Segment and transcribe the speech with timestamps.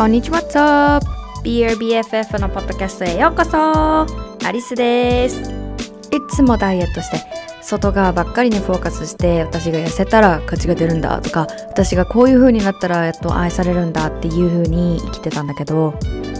[0.00, 1.42] こんにちは、What's?
[1.42, 4.06] BRBFF のポッドキャストへようこそ
[4.46, 5.44] アリスですい
[6.30, 7.18] つもダイエットして
[7.60, 15.92] 外側ばっかりにフォーカスして私が痩せたら価値が出るんだとか私がこういう風になったらやっと愛されるんだっていう風に生きてたんだけど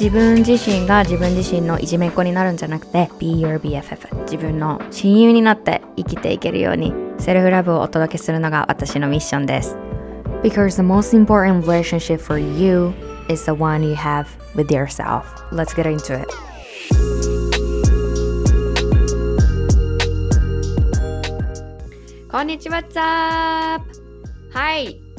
[0.00, 9.76] 自分自身が自分自身のいじめっ子になるんじゃなくて Be your BFF 自分の親友になって生きていけるようにセルフラブをお届けするのが私のミッションです
[10.42, 12.94] Because the most important relationship for you
[13.28, 16.28] is the one you have with yourself Let's get into it
[22.30, 23.84] こんにちは、What's up?
[24.50, 25.09] はい。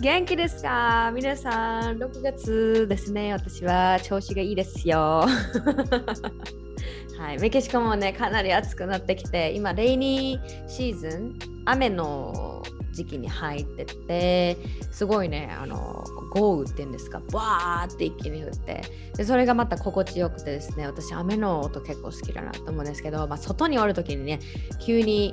[0.00, 1.10] 元気ですか？
[1.12, 3.32] 皆さん、6月ですね。
[3.32, 5.26] 私は調子がいいですよ。
[7.18, 14.56] はい、メキシコもね、かなり暑くなってきて、今、レイニーシーズン、雨の時期に入ってて、
[14.92, 18.82] すごいね、あの、豪雨っていうんですか、バーって一気に降って、
[19.16, 24.38] でそれがまた心地よくてですね、私、雨の音結構好きだなと思うんですけど、まあ、外におるときにね、
[24.86, 25.32] 急に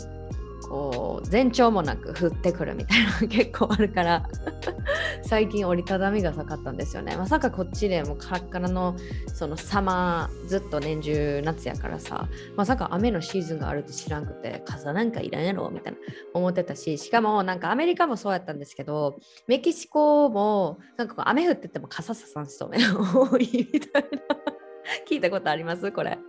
[0.76, 4.28] こう前兆もなく降ってくるみたいなのが結構あるから
[5.24, 7.16] 最近折りたたみが下かったんですよね。
[7.16, 8.94] まさかこっちでもカラッカラの
[9.34, 16.00] そのサマーずっと年中夏やからさまさか雨のシーズンがあるって知らんくて傘なんかいらんやろみたいな
[16.34, 19.18] 思ってたししかもなんかアメリカもそうやったんですけど
[19.48, 24.20] メキシコもなんかこう雨降ってても傘ささん人ね多いみたいな。
[25.10, 25.90] 聞いたことあります？
[25.94, 26.20] これ。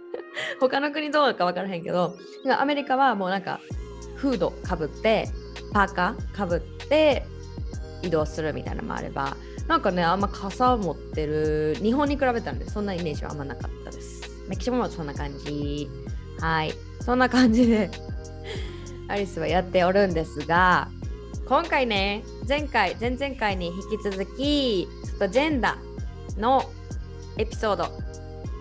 [0.60, 2.14] 他の国どうか分からへんけど
[2.58, 3.58] アメリカはもうなんか
[4.16, 5.28] フードかぶって
[5.72, 7.24] パーカーかぶって
[8.02, 9.36] 移動するみたいなのもあれば
[9.68, 14.30] なんかねあんま傘を持ってる日本に比べたらねそんなイメージはあんまなかったです。
[14.48, 15.88] メキシコもそんな感じ。
[16.38, 16.72] はい。
[17.00, 17.90] そんな感じで
[19.08, 20.88] アリスはやっておるんですが
[21.48, 26.68] 今回ね前回前々回に引き続きちょっとジェンダーの
[27.38, 27.88] エピソード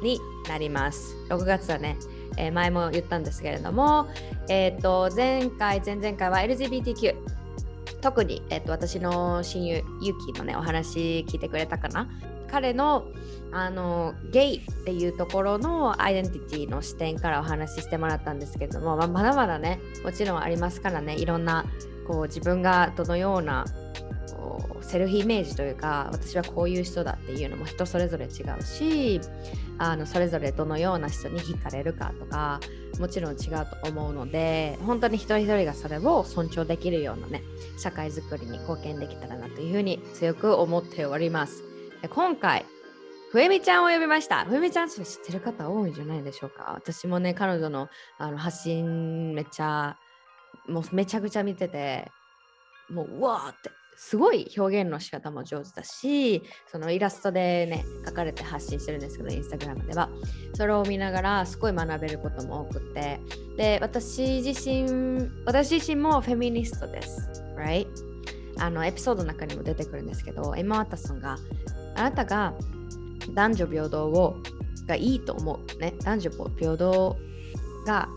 [0.03, 1.15] になります。
[1.29, 1.97] 6月はね
[2.37, 4.07] えー、前も言ったんですけれども、
[4.49, 7.15] えー、と前回前々回は LGBTQ
[8.01, 12.09] 特に、えー、と私の親友ユキのねお話聞いてくれたかな。
[12.47, 13.07] 彼の
[13.51, 21.65] あのゲイっていうところのアイデンティティの視点からお話ししてもらったんですけれども、まあ、まだまだねもちろんありますからねいろんな
[22.07, 23.65] こう自分がどのような
[24.81, 29.19] セルフイメージというか私はこういう人だっていうのも人それぞれ違うし
[29.77, 32.59] あのそれぞれどのような人に惹かれるかとか
[32.99, 33.37] もちろん違う
[33.83, 37.41] と思うので本当に一人一人がそれを尊重できるようなね
[37.77, 41.63] 社会づくりに貢献できたらなというふうに強く思っております。
[42.01, 42.65] で今回
[43.31, 44.45] ふえみちゃんを呼びました。
[44.45, 46.71] ふえみちゃん知ってる方多いんじゃないでしょうか？
[46.73, 49.97] 私もね彼女のあの発信めっちゃ
[50.69, 52.09] もうめちゃくちゃ見てて
[52.89, 53.71] もううわーって。
[53.97, 60.09] すごい表現の仕方も上手だしそのイラストでね書かれて発信してるんですけどインスタグラムでは。
[60.53, 63.19] それを見ながらすごい学べることも多くて。
[63.57, 67.29] で私自身私自身もフェミニストです。
[67.57, 67.87] Right?
[68.57, 71.37] あのエピソードの中にも出てくるんですけどエマ・ワタソンが
[71.95, 72.53] あなたが
[73.33, 74.37] 男女平等を
[74.87, 75.93] がいいと思うね。
[76.03, 77.17] 男女平等
[77.85, 78.09] が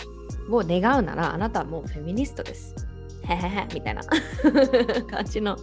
[0.51, 2.88] を願うならあなたはもうフェミニストです。
[3.29, 4.03] へへへみたいな。
[5.11, 5.57] 感じの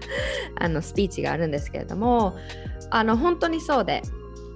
[0.58, 2.36] あのスピーチがあるんですけれども
[2.90, 4.02] あの本当にそうで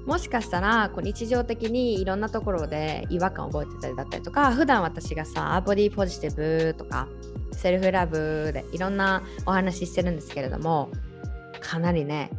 [0.06, 6.34] もしかしたらこう日常的にいろんなところで違和感を覚えてたりだったりとか普段私がさボディポジティ
[6.69, 7.09] ブとか
[7.53, 10.91] セルフラブでいろんなお話ししてるんですけれども
[11.61, 12.31] かなりね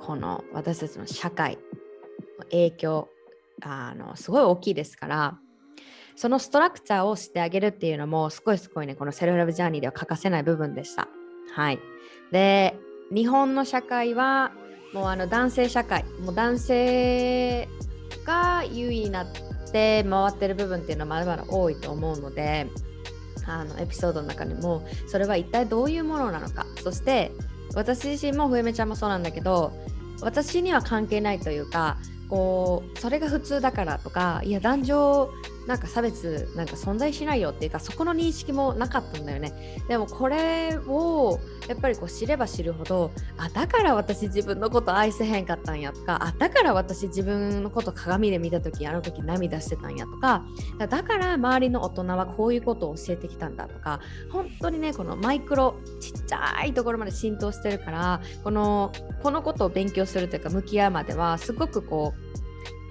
[0.00, 1.56] この私たちの社会
[2.38, 3.08] の影響
[3.62, 5.38] あのすごい大きいですから
[6.16, 11.08] そのストラクチャーをしてあげるっていうのもすごいすごいねこのセルフラブジャーニーでは欠かせない部分でした。
[11.54, 11.78] はい、
[12.30, 12.76] で
[13.12, 14.52] 日本の社会は
[14.92, 17.68] もうあの男性社会もう男性
[18.24, 19.26] が優位になっ
[19.72, 22.68] て回ってる部分っていうのはまだまだ多いと思うので
[23.46, 24.86] あのエピソードの中にも。
[25.06, 26.66] それは一体どういうものなのか。
[26.82, 27.32] そして
[27.74, 29.72] 私自身もふえめちゃんもそうなんだけど
[30.22, 31.98] 私には関係ないというか
[32.34, 35.30] こうそれが普通だからとかいや男女
[35.68, 39.80] なんか差別なんか存在しないよっていうかそこの認識もなかったんだよね。
[39.88, 41.38] でもこれを
[41.68, 50.44] やっぱりこう知れば知るほどあだから私自分のこと愛せへんかったんやとかあだから私自分のこと鏡で見た時あの時涙してたんやとか
[50.78, 58.92] だから周りの大人はこういうことを教えてきたんだとか本当にねこのマイクロちっちゃいところまで浸透してるからこの
[59.22, 62.23] このことを勉強するというか向き合うまではすごくこう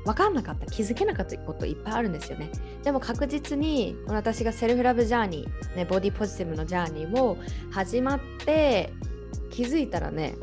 [0.05, 2.51] 分かんなかった気づけなかったこといっぱいあるんですよね。
[2.83, 7.37] でも確実に私がセルフラブジャーニー、ね、ボディポジティブのジャーニーを
[7.71, 8.91] 始まって
[9.49, 10.35] 気づいたらね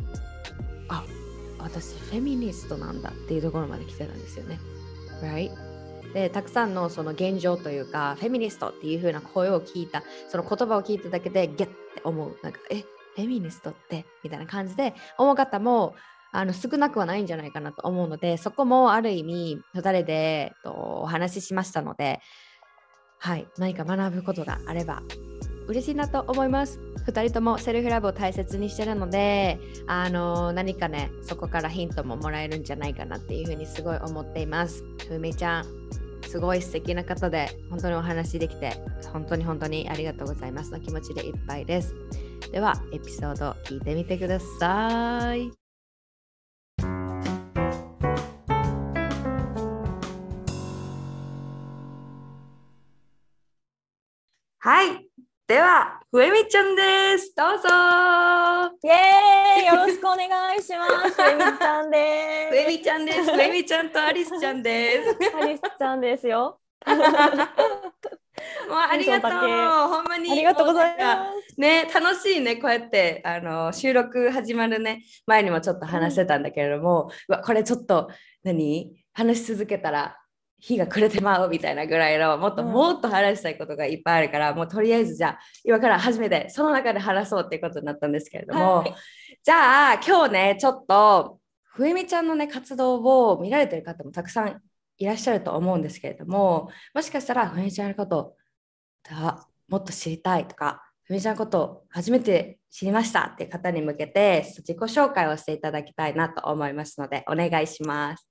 [0.88, 1.04] あ
[1.58, 4.58] 私フェミニストなんだっていうところまで来てたんですよね。
[5.22, 5.50] Right?
[6.14, 12.36] でたくさんのその現状というかフェミニストっていう風な声を聞いたその言葉を聞いただけでゲッって思う。
[12.42, 12.80] なんかえ
[13.16, 14.06] フェミニストって？
[14.24, 15.94] みたいな感じで思う方も
[16.32, 20.70] あの少なくはないんじゃないかなと思うのでそこもある意味2人でと
[21.02, 22.20] お話ししましたので
[23.18, 25.02] はい何か学ぶことがあれば
[25.66, 26.80] 嬉しいなと思います。
[27.06, 34.84] 2人ともセルフラブを大切にしてるのであの何かねそこからヒントももらえるんじゃないかなっていうふうにすごい思っています。
[35.08, 35.64] ふみちゃん
[36.26, 38.72] すごい素敵な方で本当にお話しできて
[39.12, 41.94] 本当に本当にありがとうございますの気持ちでいっぱいです。
[42.52, 45.59] ではエピソード聞いてみてください。
[54.62, 55.08] はい。
[55.48, 57.32] では、ふえみちゃんです。
[57.34, 57.66] どうぞ
[58.84, 61.16] イエーイよろしくお願いします。
[61.16, 61.94] ふえみちゃんで
[62.44, 62.50] す。
[62.50, 63.24] ふえみちゃんです。
[63.32, 65.16] ふえみちゃんとアリスちゃんです。
[65.34, 66.60] アリスちゃんですよ。
[66.86, 66.98] もう
[68.76, 69.30] ありがとう。
[69.30, 70.30] ほんまに。
[70.30, 71.58] ありがとうございます。
[71.58, 72.56] ね、楽しいね。
[72.56, 78.10] こうやってあの収録始まるね前にもちょっと話してたんだけれども、うん、わこれちょっと
[78.44, 78.94] 何？
[79.14, 80.19] 話し続けたら
[80.60, 88.94] 日が暮れてまうみたいなぐらいのもっともっと話したいことがいっぱいあるから、うん、もうとりあえずじゃあ今から初めてその中で話そうっていうことになったんですけれども、はい、
[89.42, 92.96] じゃあ今日ねちょっとふえみちゃんのね活動
[93.30, 94.60] を見られてる方もたくさん
[94.98, 98.36] いらっしゃると思うんですけれどももしかしたらふえみちゃんのこと
[99.68, 108.29] もっと知りたいとかふえみちゃんのこと初めて知りましたっていう方に向けて自己紹介をしていただきたいなと思いますのでお願いします。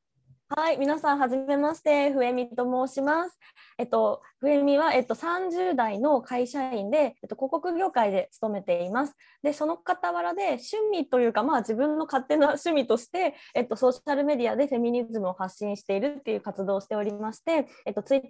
[0.52, 3.38] はい、皆さんはじめまして、ふえみと申します。
[3.78, 9.14] えっと、ふえみは、えっと、30代の会社員で、えっと、広告業界で勤めています。
[9.44, 18.22] で、その傍らで趣味というか、まあ、自分の勝手な趣味として、えっと、ソーシャルメディアでフェミニズムを発信しているっていう活動をしておりまして、えっと、ツイ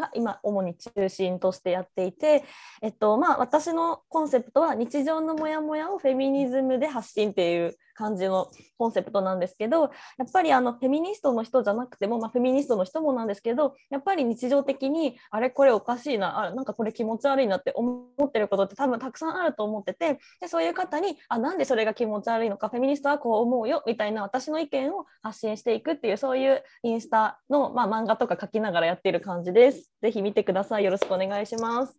[0.00, 2.44] が今主に中心としてやっていて、
[2.82, 8.48] えっとまあ、私のコンセプトは日常のモヤモヤをフェミニズムで発信っていう感じの
[8.78, 29.89] コンセプトなんですけどやっぱりあのフェミニストの人じゃなくても、まあ、フェミニストの人もなんですけどやっぱり日常的にあれこれおかしいなあなんかこれ気持ち悪いなって思ってることって多分たくさんあると思っててでそういう方にあなんでそれが気持ち悪いのかフェミニストはこう思うよみたいな私の意見を発信していくっていうそういうインスタの、まあ、漫画とか書きながらやっている感じです。
[30.02, 30.84] ぜひ見てください。
[30.84, 31.94] よろしくお願いします。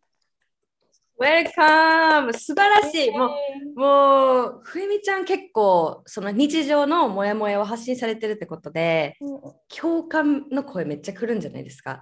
[1.19, 3.11] ウェルカム素晴らしい。
[3.11, 3.29] も
[3.75, 12.01] う、もう、ふえみちゃん結構、その日常のモヤモヤを発信されてるってことで、うん、共感の声めっちゃ来るんじゃないですか？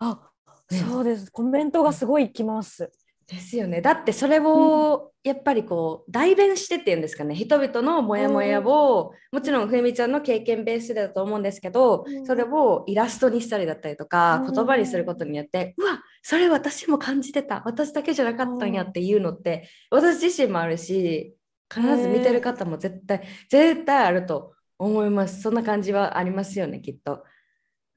[0.00, 0.30] あ、
[0.70, 1.30] ね、そうです。
[1.30, 2.90] コメントがすごい来ます。
[3.28, 3.82] ですよね。
[3.82, 7.34] だってそれをやっぱりこう代弁してっていうんですかね。
[7.34, 17.62] 人々のモヤモヤを、うん、もちろんふみちゃんの経験ベースでだと思うんですけど、うん、それをイラストにしたりだったりとか、うん、言葉にすることによってうわそれ私も感じてた。
[17.66, 21.36] 私だけじゃなかったんやっていうのって私自身もあるし
[21.72, 25.42] 必ず見てる方も絶対絶対あると思います。
[25.42, 27.24] そんな感じはありますよねきっと。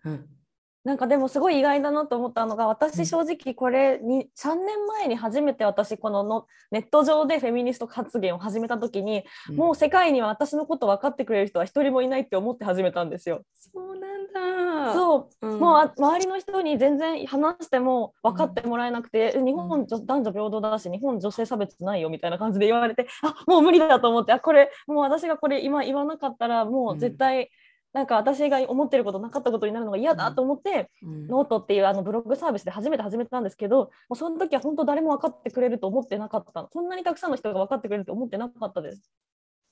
[0.04, 0.41] うん
[0.84, 13.44] なんかでもすごい意外だなと思ったのが私正直これに3年前に初めて私こののネット上でフェミニスト発言を始めた時に、うん、もう世界には私のこと分かってくれる人は一人もいないって思って始めたんですよ。
[13.54, 14.94] そうなんだ。
[14.94, 27.52] そう、うん、もう周りの人に全然話しても分かってもらえなくて、うん、日本男女平等だし日本女性差別ないよみたいな感じで言われてあもう無理だと思ってあこれもう私がこれ今言わなかったらもう絶対、
[27.94, 39.02] なんか私が思ってることなかったことになるのが嫌だと思って、うん、ノートっていうあのブログサービスで初めて始めたんですけどもうその時は本当誰も分かってくれると思ってなかったこんなにたくさんの人が分かってくれると思ってなかったです。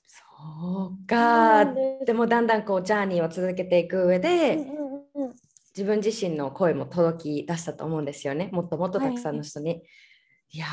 [0.06, 1.64] そうか。
[2.04, 2.12] で？
[2.12, 5.34] もだんだんこう journey を続けていく上で、うんうんうん、
[5.74, 8.50] 自分自身の声も届き出したと思うんですよね。
[8.52, 9.70] もっともっとたくさんの人に。
[9.70, 9.82] はい
[10.52, 10.58] い。
[10.58, 10.66] や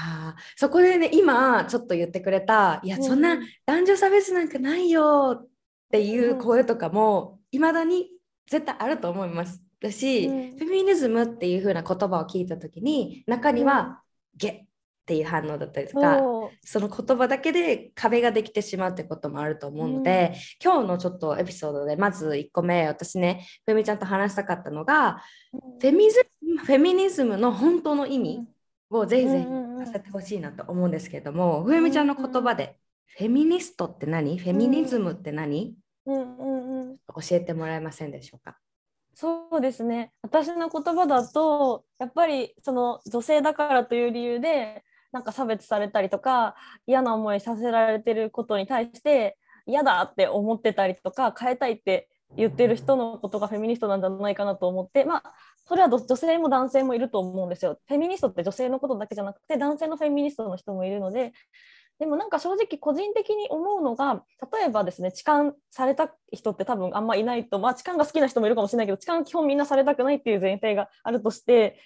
[0.56, 3.38] そこでね今ちょっと言ってくれたいやそんな
[3.68, 5.48] 男女差別なんかないよっ
[5.92, 8.10] ていう声とかもいまだに
[8.50, 9.62] 絶対あると思います。
[9.80, 10.58] だし、うん。
[10.58, 14.02] フェミニズムっていう風な言葉を聞いた時に中には
[14.36, 14.66] 「ゲ」っ
[15.06, 16.20] ていう反応だったりとか、
[16.66, 25.22] その言葉だけで壁ができてしまうってこともあると思うので、今日のちょっとエピソードでまず1個目私ねフェミちゃんと話したかったのが
[25.54, 26.28] フェミズ
[26.66, 28.48] フェミニズムの本当の意味
[28.90, 32.78] をぜひぜひうんうんうん聞かせてほしいなと思うんですけども、ふえみちゃんの言葉で、
[33.16, 34.38] フェミニストって何？
[34.38, 36.98] フェミニズムって何、うんうんうん。
[36.98, 38.58] 教えてもらえませんでしょうか？
[39.14, 40.12] そうですね。
[40.22, 55.24] 私の言葉だとやっぱりその女性だからという理由でなんか差別されたりとか嫌な思いさせられてることに対して嫌だって思ってたりとか変えたいって言ってる人のことがフェミニストなんじゃないかなと思ってまあ
[55.66, 57.80] それはど女性も男性もいると思うんですよ。
[57.88, 61.34] フェミニストって女性のことだけじゃなくて男性のフェミニストの人もいるので
[62.00, 64.24] でもなんか正直個人的に思うのが
[64.54, 71.80] 例えばですね痴漢された人って多分あんまいないとまあ痴漢が好きな人もいるかもしれないけど痴漢基本みんなされたくないっていう前提があるとして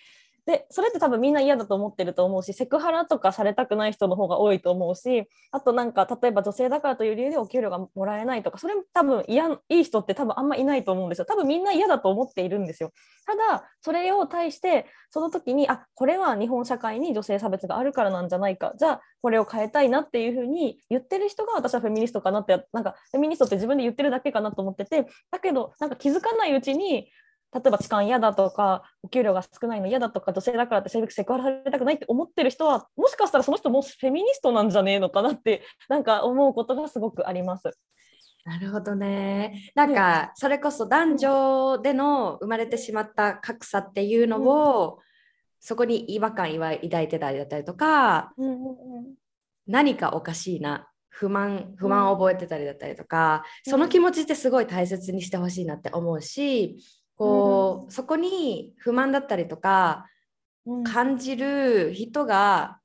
[0.45, 11.25] でそれって多分みんな嫌だと思ってると思うしセクハラとかされたくない人の方が多いと思うしあとなんか例えば女性だからという理由でお給料がもらえないとかそれ多分嫌いい人って多分あんまいないと思うんですよ。
[11.25, 12.91] 多分みんな嫌だと思っているんですよ。
[13.25, 18.73] ただそれを対してその時にあこれは日本社会に女性差別があるからなんじゃないか。
[18.77, 27.07] じゃあこれを変えたいなっていうふうに言ってる人が私はフェミニストかなってなんかフェミニストって自分で言ってるだけかなと思っててだけどなんか気づかないうちに
[27.53, 37.71] 例えば痴漢嫌だとかお給料が少ないの嫌だとか女性だからって性別セクハラされたくないって思ってる人はもしかしたらその人もフェミニストなんじゃねえのかなってなんか思うことがすごくあります。
[38.43, 39.71] なるほどね。
[39.75, 44.99] なんか、それこそ男女での生まれてしまった格差っていうのを、
[45.59, 49.15] そこに違和感抱いてたりだったりとか、うんうんうん。
[49.67, 56.77] 何かおかしいな不満不満を覚えてたりだったりとか、その気持ちってすごい大切にしてほしいなって思うし
[57.21, 60.07] こう、そこに不満だったりとか
[60.65, 62.79] うん感じる人が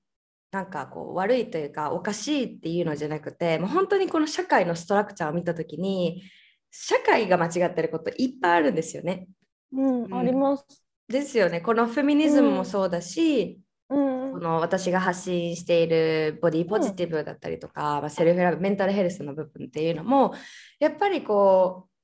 [0.51, 6.23] なんかこう悪いというかおかしいっていうのじゃなくてもう本当にこの社会のストラクチャーを見た時に
[6.71, 9.27] 社会が間違ってることいっぱいあるんですよね。
[9.73, 10.65] うんうんあります。
[11.09, 11.61] ですよね。
[11.61, 20.35] このフェミニズムもそうだし、うんこの私が発信しているボディポジティブだったりとか、まあ、セルフラブメンタルヘルスの部分っていうのも
[20.79, 21.96] やっぱりこう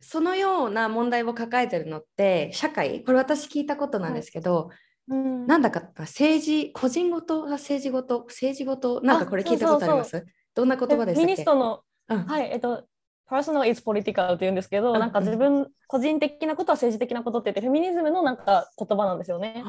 [0.00, 4.70] そのような問題を抱えてるのって社会これ私聞いたことなんですけど、
[5.08, 5.46] うん。
[5.46, 10.24] なんだか政治個人ごと政治ごと政治ごとなんかこれ聞いたことあります？
[10.54, 11.32] どんな言葉でしたっけ？
[11.32, 12.24] ニストのうん。
[12.24, 12.84] はい、えっと、
[13.30, 15.00] personal is political って言うんですけど、うん。
[15.00, 19.64] なんか自分、個人的なことは政治的なことって言って、フェミニズムのなんか言葉なんですよね。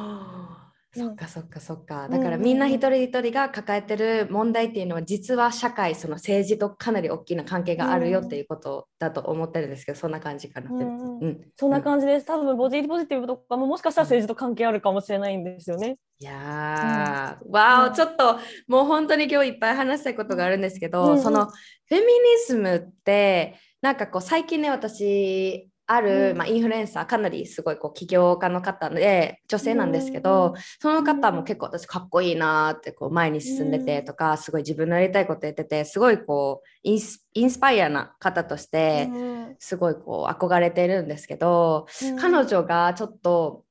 [1.03, 2.07] はあそっかそっかそっか。
[2.07, 10.85] んだからみんな一人一人が抱えてる問題っていうのは実は社会その政治とかなり大きな関係があるよっていうことだと思ってるんですけどそんな感じかなって。
[10.85, 12.25] うんうんそんな感じです。
[12.25, 15.95] 多分ボディポジティブとかももしかしたら政治と関係あるかもしれないんですよね。
[16.19, 21.47] いやー、わーお、うんちょっともう本当に今日いっぱい話したいことがあるんですけど、うんうんその
[21.87, 22.07] フェミニ
[22.47, 26.37] ズムってなんかこう最近ね私ある、うん。
[26.37, 41.87] まあ、インフルエンサーかなりすごいこう起業家の方で女性なんですけど、うんその方も結構私かっこいいなーってこう前に進んでてとか、すごい自分のやりたいことやっててすごいこうインスインスパイアな方としてうんすごいこう憧れてるんですけど、
[42.19, 43.63] 彼女がちょっと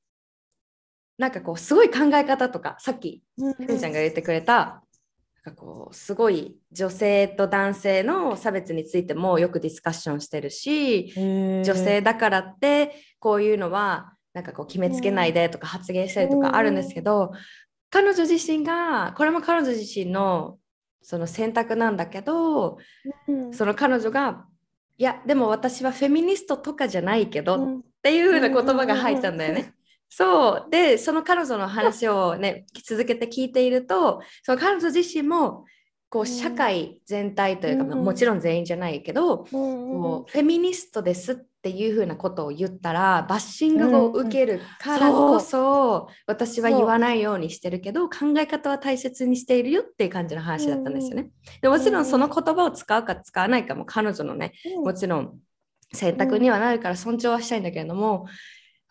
[1.17, 3.53] なんかこうすごい考え方とかさっきうん。
[3.53, 4.83] ふみちゃんが言ってくれた
[5.45, 17.31] なんかこうすごい女性と男性の差別についてもよくディスカッションしてるし女女性だからってこういうのはなんかこう決めつけないでとか発言したりとかあるんですけど、
[17.89, 20.57] 彼女自身がこれも彼女自身の
[21.01, 22.77] その選択なんだけど
[23.53, 24.45] その彼女が
[24.97, 29.73] いやでも私はフェミニストとかじゃないけど、っていう風な言葉が入ったんだよね。
[30.17, 30.71] そう。
[30.71, 35.65] でその彼女の話をね続けて聞いているとその彼女自身も
[36.09, 36.25] こううん。
[36.25, 51.29] 社会全体というか、うんまあもちろん全員じゃないけど、ここうフェミニストですっていう風なことを言ったらバッシングを受けるからこそ、私は言わないようにしてるけど考え方は大切にしているよっていう感じの話だったんですよね。
[51.61, 55.39] でもちろんその言葉を使うか使わないかも彼女のねもちろん
[55.91, 58.27] 選択にはなるから尊重はしたいんだけれども、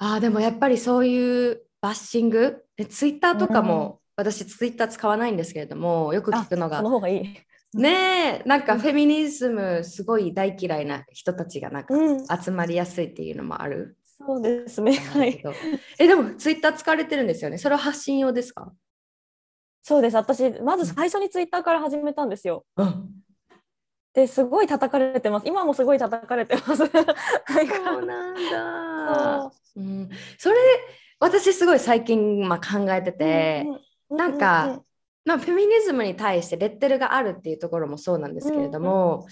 [0.05, 7.79] ああでもやっぱりそういうバッシングでツイッターとかも、私ツイッター使わないんですけれどもよく聞くのがその方がいい。
[7.79, 13.97] ねえなんかフェミニズムすごい大嫌いな人たちがなんかうん、集まりやすいっていうのもある。
[14.19, 14.93] そうですね。
[14.93, 15.43] はい。
[15.99, 17.57] えでもツイッター使われてるんですよね？
[17.57, 18.73] それは発信用ですか？
[19.83, 20.17] そうです。
[20.17, 22.67] 私、まず最初にツイッターから始めたんですよ。
[22.77, 23.11] うん。
[24.15, 25.47] ですごい叩かれてます。
[25.47, 26.77] 今もすごい叩かれてます。
[26.77, 29.53] そうなんだ。
[29.77, 30.57] う、ん、それ
[31.19, 33.67] 私すごい最近、まあ、考えてて、
[34.09, 34.83] なんか、
[35.25, 39.27] まあ、フェミニズムに対してレッテルがあるっていうところもそうなんですけれども、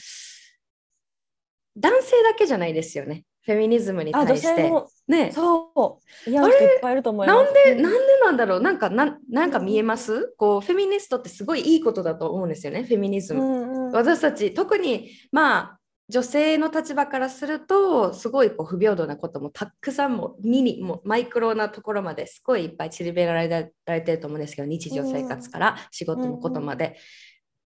[1.76, 3.24] 男性だけじゃないですよね。
[3.44, 4.70] フェミニズムに対して。
[5.08, 6.30] ね、そう。
[6.30, 7.44] いやあれいっぱいいると思います。
[7.44, 8.60] なんで、うなんでなんだろう。
[8.60, 10.32] なんかなんなんか見えます？
[10.36, 12.84] こうフェミニストってすごいいいことだと思うんですよね。
[12.84, 13.42] フェミニズム。
[13.42, 26.96] うんうん私たち特にまあ女性の立場からするとすごいこう不平等なこともたくさんもミニもマイクロなところまですごいいっぱい散りべられられてると思うんですけど日常生活から仕事のことまで、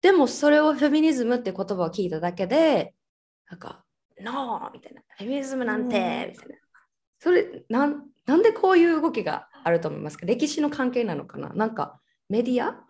[0.02, 2.94] でもそれをフェミニズムって言葉を聞いただけで
[3.50, 3.84] なんか
[4.22, 6.56] 「ノー!」みたいな「フェミニズムなんて!」みたいな。
[7.20, 10.26] それなんなんでこういう動きがあると思いますか？
[10.26, 11.50] 歴史の関係なのかな？
[11.50, 12.00] なんか
[12.30, 12.86] メディア？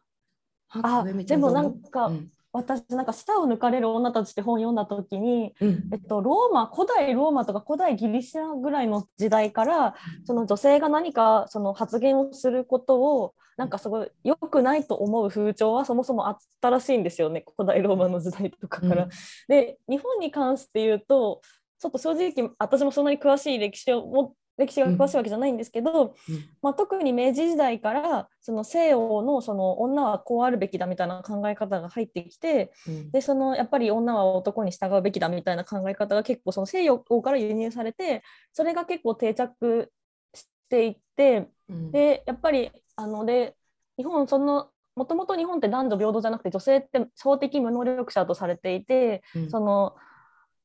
[0.69, 5.89] あでもなんか、うん私なんか舌を抜かれる女たちって本読んだ時に、うん。
[5.91, 19.03] えっと、ローマ古代ローマとか古代ギリシャぐらいの時代からその女性が何かその発言をすることをなんかすごい良くないと思う風潮はそもそもあったらしいんですよね古代ローマの時代とかから。
[19.03, 19.09] うん。
[19.47, 21.41] で日本に関して言うと
[21.79, 26.45] ちょっと正直私もそんなに詳しい歴史をも歴史が詳しいわけじゃないんですけど、うん。
[26.61, 33.11] まあ、特に明治時代からその西洋のその女はこうあるべきだみたいな考え方が入ってきてうん。
[33.11, 39.91] でそのやっぱり女は男に従うべきだみたいな考え方が結構その西洋から輸入されてそれが結構定着
[40.33, 41.91] していってうん。
[41.91, 43.55] でやっぱりあので
[43.97, 49.49] 日本そのもともと日本って男女平等じゃなくて女性って法的無能力者とされていてうん。
[49.49, 49.95] その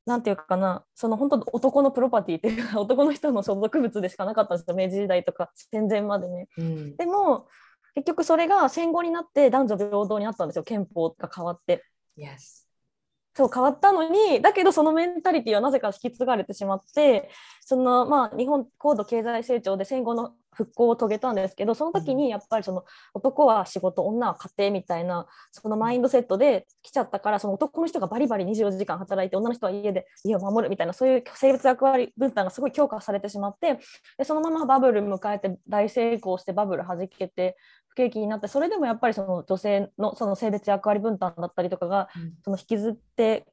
[0.05, 6.47] なんていうかなその本当男のプロパティっていうか 男の人の所属物でしかなかったんですよ明治時代とか戦前までね。
[6.57, 7.47] うんでも
[7.95, 11.83] 結局それが戦後になって男女平等になったんですよ憲法が変わって。
[12.17, 12.65] Yes
[13.35, 22.83] そう変わったのにだけどそのメンタリティはなぜか引き継がれてしまってそのまあ日本高度経済成長で戦後の復興を遂げたんですけどその時にやっぱりその
[23.13, 33.79] 男は仕事女は家庭みたいなそのマインドセットで来ちゃったからその男の人がバリバリ24時間働いて女の人は家で家を守るみたいなそういう性別役割分担がすごい強化されてしまって
[34.17, 37.57] でそのままバブル迎えて大成功してバブル弾けて
[37.89, 42.09] 不景気になってそれでもやっぱりその女性のその性別役割分担だったりとかが
[42.43, 43.45] その引きずって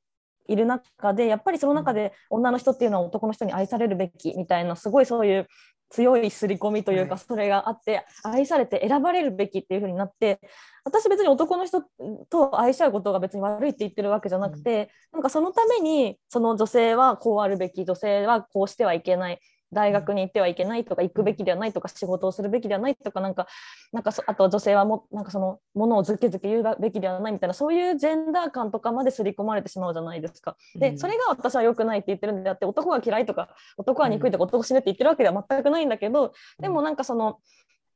[0.49, 5.49] いる中でやっぱりその中で女の人っていうのは男の人に愛されるべきみたいなすごいそういう
[5.91, 7.25] 強い刷り込みというかはい。
[7.27, 10.41] それがあって愛されて選ばれるべきっていう風になって
[10.85, 11.83] 私別に男の人
[12.31, 19.39] と愛し合うことが別に悪いって言ってるわけじゃなくてなんかそのためにその女性はこうあるべき女性はこうしてはいけない
[19.73, 23.47] 大学に行ってはいけないとか行くべきではないとか仕事をするべきではないとかなんか
[23.93, 30.57] なんかそあとは女性はもなんかそのものをずけずけ言うべきではないみたいなそういうジェンダー感とかまで刷り込まれてしまうじゃないですか。
[30.75, 30.81] うん。
[30.81, 37.39] でそれが私は良くないって言ってるんであって男が嫌いとか男は憎いとか男死ねって言ってるわけでは全くないんだけどでもなんかその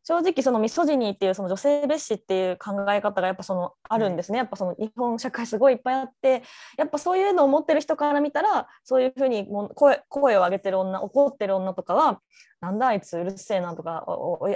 [0.08, 6.44] 正直そのミソジニーっていうその女性蔑視っていう考え方がやっぱそのあるんですねやっぱその日本社会すごいいっぱいあって
[6.78, 12.20] やっぱそういうのを持ってる人から見たらそういうふうにもう声声を上げてる女怒ってる女とかは
[12.60, 14.06] なんだあいつうるせえなとか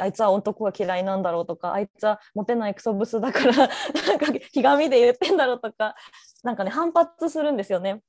[0.01, 5.97] あいつは男が嫌いなんだろうとかあいつはモテないクソブスだから なんかひがみで言ってんだろうとか
[6.45, 8.03] なんかね反発するんですよね。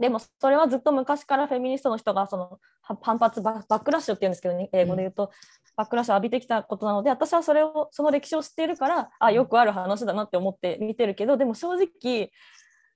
[0.00, 5.30] でもそれはずっと昔からフェミニストの人がそのは反発ババックラッシュって言うんですけど、ね、英語で言うと、
[5.76, 12.30] バックラッシュを浴びてきたことなので私はそれをその歴史を知っているからあよくある話だなって思って見てるけどでも正直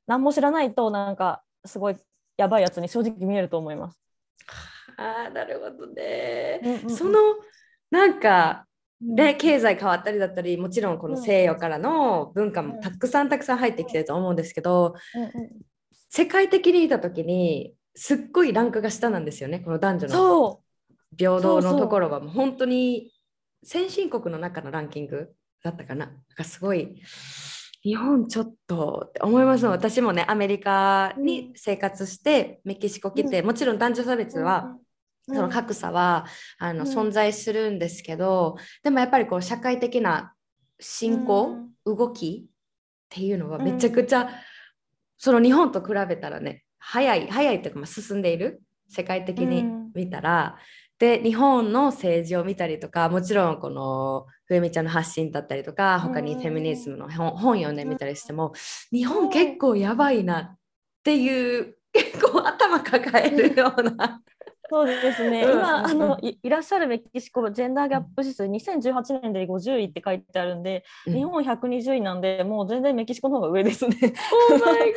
[0.06, 1.96] 何も知らないとなんかすごい
[2.36, 4.00] やばいやつに正直見えると思います。
[4.98, 6.60] ああなるほどね。
[6.62, 6.90] うんうんうん。
[6.90, 7.18] その
[7.90, 8.66] なんか
[9.00, 15.30] ね、経済変わったりだったりもちろんこの西洋からの文化もたくさんたくさん入ってきてると思うんですけどうんうん
[16.08, 20.14] 世界的に見た時にすっごいランクが下なんですよねこの男女の。
[20.14, 20.62] そ
[21.16, 22.20] 平等のところは。
[22.20, 23.12] もう本当に
[23.62, 26.06] 先進国の中のランキングだったかな。
[26.06, 27.00] なんかすごい
[27.82, 29.66] 日本ちょっとって思います。
[29.66, 34.86] 私もねアメリカに生活してメキシコ来て、もちろん男女差別うは、うん
[35.28, 36.88] その格差はあの、うん。
[36.88, 40.32] 存在するんですけどでもやっぱりこう社会的な
[40.78, 42.50] 進行、動きっ
[43.08, 44.30] ていうのはめちゃくちゃ、
[45.18, 50.58] その日本と比べたらね早い早いというかまあ進んでいる世界的にうん見たら、
[50.98, 58.52] で日本の政治を見たりとかもちろんこの冬美ちゃんの発信だったりとか他にフェミニズムの本本読んでみたりしても
[58.90, 60.56] 日本結構やばいなっ
[61.02, 64.22] ていう結構頭抱えるような。
[64.68, 65.98] そうですね、うん今あうん。
[65.98, 73.96] のいいらっしゃるメキシコジェンダーギャップ指数2018年で50位って書いてあるんで、日本120位なんでもう全然メキシコの方が上ですね。
[74.50, 74.94] Oh my god!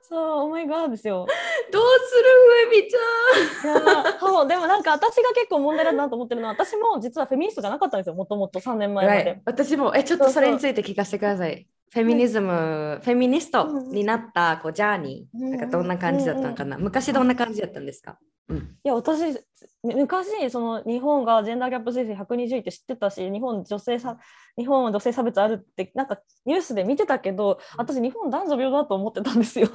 [0.02, 1.26] そう、お前がですよ。
[1.72, 2.24] どうする
[2.68, 4.02] ふえみちゃん。
[4.02, 9.40] いやそうでもなんか私が結構問題だなと思ってるのは私も実はフェミニストじゃなかったんですよもともと3年前まで。
[9.44, 11.66] 私もえちょっとそれについて聞かせてください。
[11.92, 18.16] フェミニズム、フェミニストになったこうジャーニー、なんかどんな感じだったのかな、昔どんな感じだったんですか、
[18.50, 19.38] うん、いや私
[19.82, 24.18] 昔その日本がジェンダーギャップ推定120位って知ってたし日本女性さ
[24.58, 29.68] 日本は女性差別あるってなんかニュースで見てたけど私日本男女平等だと思ってたんですよ。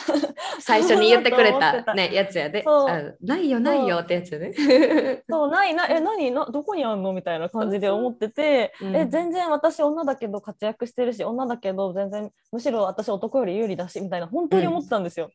[0.60, 2.64] 最初に言ってくれた ねやつやで。
[3.20, 4.52] ないよないよってやつね。
[5.28, 15.30] そうないなえ何などこにあんのみたいな感じで思ってて、うん、え全然私女だけど活躍してるし女だけど全然むしろ私男より有利だしみたいな本当に思ってたんですよ。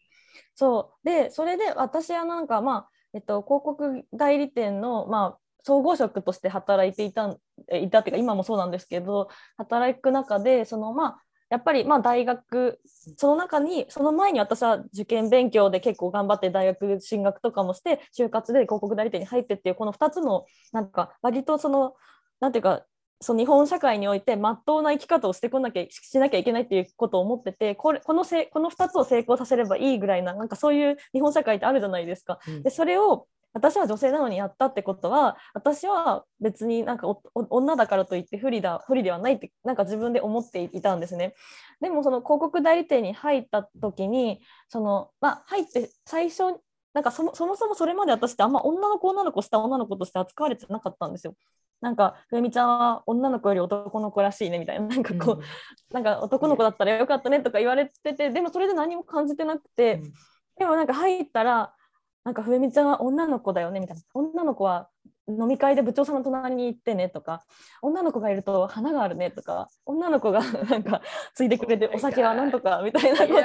[0.57, 1.05] そう。
[1.05, 7.37] でそれで私はなんかまあえっと、広告代理店の、まあ、総合職として働いていた
[7.71, 12.79] いたっていうか今もそうなんですけど働く中でそのまあやっぱりまあ大学
[13.17, 21.95] その中にその前に私は受験勉強で結構頑張って大学進学とかもして就活で広告代理店に入ってっていうこの2つのなんか割とその
[22.41, 22.85] なんていうか
[23.19, 32.39] その日本社会において真っ当な生き方をしてこなきゃしなきゃいけないっていうことを思っててこれこのせこの2つを成功させればいいぐらいななんかそういう日本社会ってあるじゃないですか。
[32.47, 41.33] うん、でそれを私は女性なのにやったってことは私は別になんか女だからといって不利だ不利ではないってなんか自分で思っていたんですね。
[41.81, 46.43] でもその広告代理店に入った時にその、まあ、入って最初
[46.93, 51.33] なんかそもそもそもそれまで私ってあんま女の子女の子した女の子として扱われてなかったんですよ。
[51.81, 54.87] なんかふみちゃんは女の子より男の子らしいねみたいな。
[54.87, 55.43] なんかこう、うん、
[55.91, 60.03] なんか男の子だったらよかったねとか言われててでもそれで何も感じてなくて、うん、
[60.59, 61.73] でもなんか入ったら
[62.23, 64.03] なんかふみちゃんは女の子だよねみたいな。
[64.13, 64.89] 女の子は
[65.29, 67.43] 飲み会で部長さんの隣に行ってねとか
[67.81, 71.01] 女の子がいると花があるねとか女の子が なんか
[71.33, 73.37] ついてくれてお酒はなんとかみたいなことを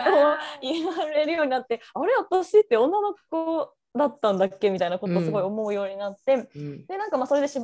[0.63, 7.59] 言われるようになってあれ私って女の子だったんだっけみたいなことをすごい思うようになって、うん、でなんかまあそれでし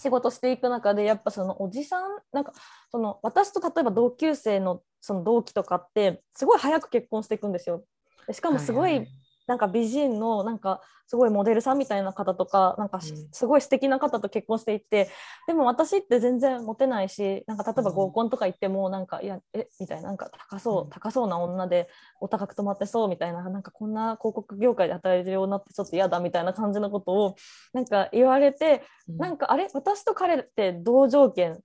[0.00, 2.52] 仕事していく中でやっぱそのおじさんなんか
[2.90, 7.84] その私と例えば同級生のその同期とかってすごい早く結婚していくんですよ。
[8.32, 9.06] しかもすごい
[9.50, 13.00] なんか美人のなんかすごいモデルさんみたいな方とかなんか
[13.32, 15.10] すごい素敵な方と結婚していって、
[15.48, 21.88] でも私って全然モテないしなんか例えば合コンとか行ってもなんかいやえみたいななんか高そう高そうな女で
[22.20, 27.34] お高く泊まってそうみたいななんかこんな広告業界で働いてるようになってちょっと嫌だみたいな感じのことを
[27.72, 31.58] なんか言われて、なんかあれ私と彼って同条件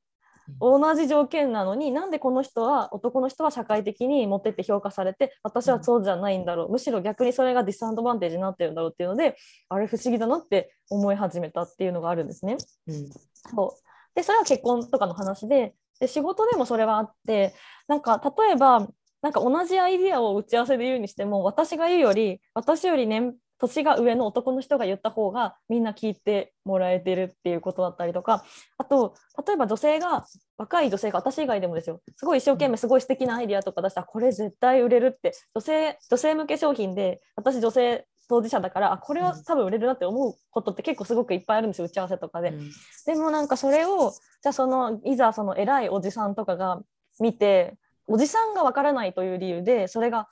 [0.60, 6.72] 同じ条件なのになんでこの人は男の人は社会的に持ってって評価されて私はそうじゃないんだろう。
[6.72, 9.36] むしろ逆にそれがディスアドバンテージになってるんだろうっていうので
[9.70, 12.58] あれ不思議だなって思い始めたっていうのがあるんですね。
[12.88, 13.10] うん、
[13.56, 13.86] そう。
[14.16, 17.54] でそれは結婚とかの話でで仕事でもそれはあって
[17.88, 18.88] なんか例えば
[19.22, 28.44] なんか同じアイディアを打ち合わせで言うにしても私が言うより私より年年が上の男の人が言った方がみんな聞いてもらえてるっていうことだったりとか。
[28.78, 29.16] あと
[29.48, 30.26] 例えば女性が
[30.58, 32.02] 若い女性が私以外でもですよ。
[32.18, 35.34] すごい一生懸命すごい素敵なアイディアとか出したらこれ絶対売れるって。
[35.54, 42.50] 女性女性向け商品で私女性当事者だからあこれは多分売れるなって思うことって結構すごくいっぱいあるんですよ打ち合わせとかで。
[42.50, 42.72] うん、
[43.06, 46.82] でもなんかそれをじゃあそのいざその偉いおじさんとかが
[47.20, 50.28] 見ておじさんがわからないという理由でそれが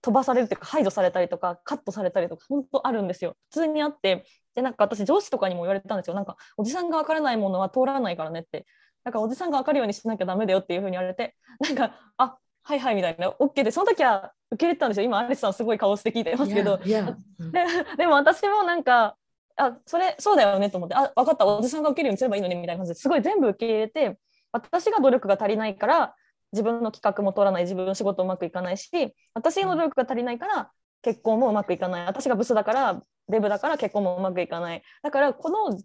[0.00, 3.36] 飛ばされるというか排除されたりとかカットされたりとか本当あるんですよ。
[3.50, 6.14] 普通にあってでなんか私上司とかにも言われたんですよ。
[6.14, 8.66] なんかおじさんが分からないものは通らないからねって。
[9.04, 13.30] なんかおじさんが分かるようにしなきゃダメだよっていうふうに言われてなんかあはいはいみたいな。
[13.30, 15.04] OK でその時は受け入れたんですよ。
[15.04, 16.84] 今アリスさんすごい顔して聞いてますけど、で
[17.96, 19.16] でも私もなんか
[19.56, 21.46] あそれそうだよねと思ってあ分かった。
[21.46, 24.18] おじさんが受けるようにすればいいのねみたいな感じですごい全部受け入れて
[24.52, 26.14] 私が努力が足りないから
[26.52, 28.90] 自分の企画も取らない自分の仕事うまくいかないし
[29.34, 30.70] 私の努力が足りないから
[31.02, 32.06] 結婚もうまくいかない。
[32.06, 34.82] 私がブスだからデブだから結婚もうまくいかない。
[35.02, 35.78] だからこの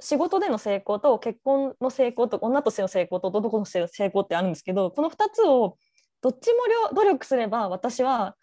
[0.00, 5.76] 仕事での成功と結婚の成功と女としての成功と男としての成功ってあるんですけどこの2つを
[6.20, 8.36] どっちも努力すれば私は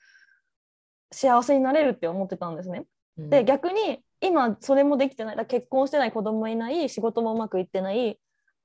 [1.12, 2.86] 幸せになれるって思ってたんですね。
[3.18, 5.46] うん、で逆に今それもできてない。
[5.46, 8.20] 結婚してない子供もいない仕事もうまくいってない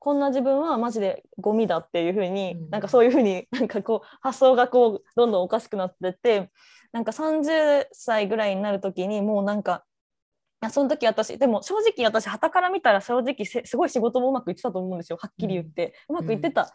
[0.04, 6.50] こんな自分はマジでゴミだっていうふうに、ん、なんかそういうふうになんかこう発想がこうどんどんおかしくなってって
[6.92, 9.86] なんか30歳ぐらいになる時にもうなんか
[10.70, 15.16] その時私でも正直私はたから見たら正直すごい仕事もうまくいってたと思うんですよ。
[15.18, 16.70] はっきり言って、うん、うまくいってた、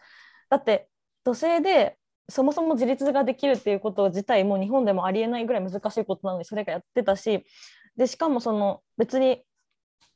[0.48, 0.88] だって
[1.24, 7.44] 女性でそもそも自立ができるっていうこと自体も日本でもありえないぐらい難しいことなのにそれがやってたし
[7.96, 9.42] でしかもその別に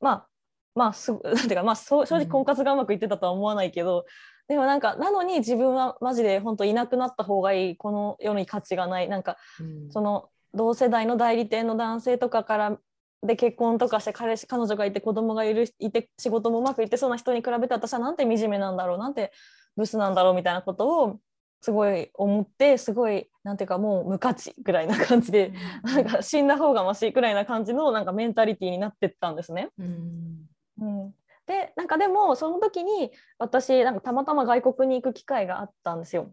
[0.00, 0.28] まあ
[0.74, 4.06] まあす なんていうか、まあ、正直婚活がうまくいってたとは思わないけど、
[4.48, 9.08] でもなんかなのに自分はマジで本当いなくなった方がいいこの世に価値がない。
[9.08, 9.90] なんかうん。
[9.90, 12.78] その同世代の代理店の男性とかから
[13.22, 19.32] で結婚とかして彼氏彼女がいて子供がいるいて仕事もうまくいってそうな人に比べて私はなんて惨めなんだろうなんて
[19.76, 21.20] ブスなんだろうみたいなことを
[21.60, 29.70] すごい思ってすごいなんていうかもう無価値ぐらいな感じでなんか死んだ方がましいくらいな感じのなんかメンタリティーになってったんですね。
[29.78, 31.14] うんうん、
[31.46, 36.32] でなんかでもその時に私なんかたまたま外国に行く機会があったんですよ。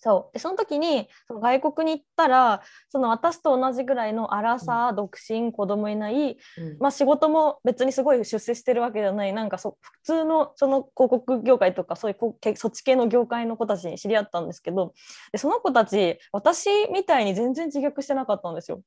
[0.00, 14.94] そうでその時にその外国に行ったらその私と同じぐらいのアラサー、独身子供いない、うんまあ、仕事も別にすごい出世してるわけじゃないなんかそ普通のその広告業界とかそういうそっち系の業界の子たちに知り合ったんですけど
[15.32, 18.82] でその子たち私みたいに全然自虐してなかったんですよ。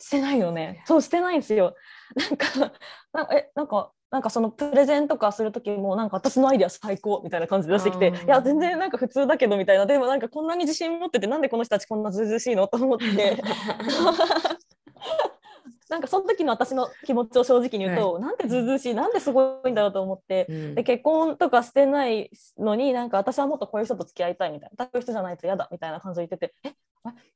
[0.00, 0.82] してないよね。
[0.86, 1.74] そうしてないんですよ。
[2.14, 2.72] なんか
[3.12, 9.86] なんかえなんかなんかそのプレゼンとかする時もなんか私のアイデア最高みたいな感じで出してきていや全然なんか普通だけどみたいな。
[9.86, 13.42] でもなんかこんなに自信持っててなんでこの人たちこんなずうずうしいのと思って。
[15.88, 20.44] なんかその時の私の気持ちを正直に言うと、なんでずうずうしいなんですごいんだろうと思って。
[20.48, 20.74] うん。
[20.74, 24.84] で結婚とかしてないのになんか私はもっとこういう人と付き合いたいみたいな。
[24.84, 26.72] こういう人じゃないと嫌だみたいな感じで言っててえあ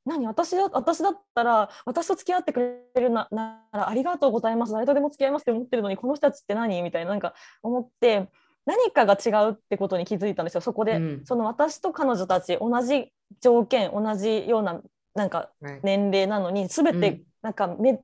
[0.05, 0.27] 何？
[0.27, 2.59] 私だ私だったら私と付き合ってく
[2.95, 4.73] れるなならありがとうございます。
[4.73, 6.81] 誰とでも付き合いますって思ってるのにこの人たちって何？
[6.81, 8.29] みたいななんか思って
[8.65, 11.21] 何かが違うってことに気づいたんですよそこで、うん。
[11.25, 14.81] その私と彼女たち同じ条件同じような
[15.15, 15.49] なんか
[15.83, 17.23] 年齢なのに全てうん。
[17.41, 17.99] なんかめ、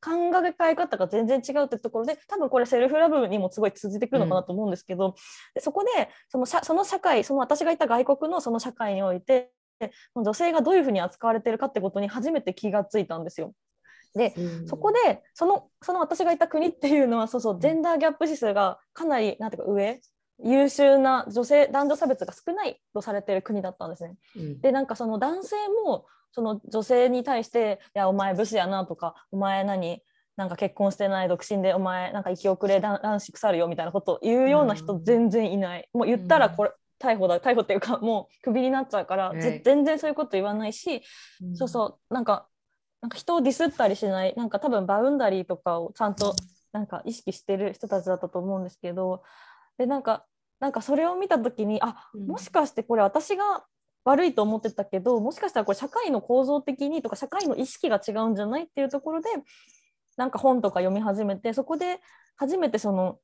[0.00, 0.10] 考
[0.68, 5.14] え方が全然違うってところで多分これセルフラブにもすごい通じてくるのかなと思うんですけど、
[5.54, 9.50] でそこでその社その社会その私がいた外国のその社会において
[10.14, 13.54] 女性がどういうふうに扱われてるかってことに初めて気がついたんですよ。
[14.14, 20.00] でうんそこでそのその私がいた国っていうのはそうそうジェンダーギャップ指数がかなりなんていうか上
[20.42, 24.16] 優秀な女性男女差別が少ないとされてる国だったんですね。
[24.36, 30.02] うんでなんかその男性もその女性に対して「いやお前ブスやな」とか「お前何
[30.36, 36.72] なんか結婚してない独身でお前なんか生き遅れ男男子腐るよ」みたいなことを言うような人うん全然いない、もう言ったらこれ
[37.04, 41.02] 逮捕だ 逮捕っていうかもうクビになっちゃうから、ぜはい全然そういうこと言わないし、
[41.54, 42.48] そうそうなんか
[43.00, 46.34] なんか人をディスったりしないなんか多分バウンダリーとかをちゃんと
[46.72, 49.22] なんか意識してる人たちだったと思うんですけど
[49.76, 50.24] でなんか
[50.58, 52.26] なんかそれを見た時にあうん。
[52.26, 53.64] もしかしてこれ私が
[54.04, 59.28] 悪いと思ってたけどもしかしたらこれ社会の構造的にとか社会の意識が違うんじゃないっていうところで
[60.16, 62.00] なんか本とか読み始めてそこで
[62.36, 63.18] 初めてその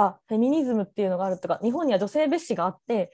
[0.00, 3.12] あフェミニズムっていうのがあるとか日本には女性蔑視があって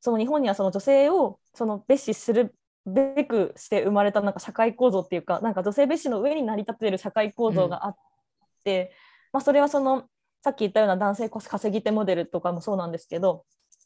[0.00, 2.54] その日本にはその女性をその蔑視する
[2.86, 7.96] べくして生まれたなんか社会構造っていうかなんか女性蔑視の上に成り立っている社会構造があっ
[8.64, 8.92] て、
[9.32, 10.04] まあ、それはその
[10.42, 13.44] さっき言ったような男性稼ぎ手モデルとかもそうなんですけど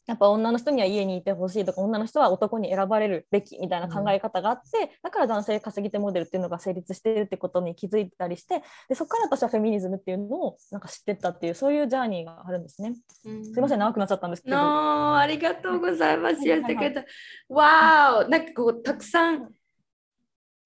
[0.09, 12.95] やっぱ女の人には家にいてほしいとか女の人は男に選ばれるべきみたいな考え方があって、だから男性稼ぎ手モデルっていうのが成立しているってことに気づいたりしてでそこから私はフェミニズムっていうのをなんか知ってったっていうそういうジャーニーがあるんですね。
[13.23, 14.57] うんすいません長くなっちゃったんですけど。
[14.57, 16.37] のありがとうございます。
[16.37, 17.05] はいやってくれた。
[17.49, 19.49] わーなんかこうたくさん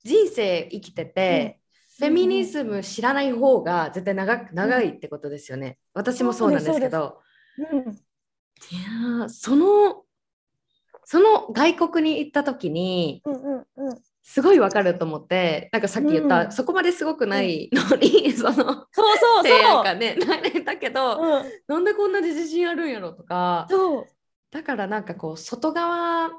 [0.05, 1.59] 人生生きてて、
[1.99, 5.79] フェミニズム知らない方が絶対長く長いってことですよね。
[5.93, 7.19] 私もそうなんですけど。
[7.57, 8.12] うん
[8.71, 10.03] いやーその
[11.05, 13.97] その外国に行った時にうんうんうん。
[14.25, 16.51] すごいわかると思ってなんかさっき言った、うん。
[16.53, 19.77] そこまですごくないのに、 そのそうそう提そう。
[19.79, 24.05] 案がねなれたけど、うん、なんでこんなに自信あるんやろとかそう。
[24.49, 26.31] だからなんかこう外側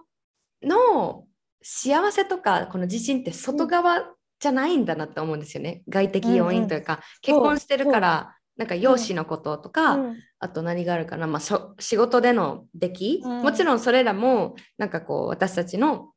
[0.62, 1.26] の
[1.62, 10.16] 幸せとかこの自信って外側じゃないんだなって思うんですよね、外的要因というか、結婚してるからなんか容姿のこととか、うん。
[10.38, 13.42] あと何があるかな、まあ、仕事での出来、うん。
[13.42, 16.10] もちろんそれらもなんかこう私たちの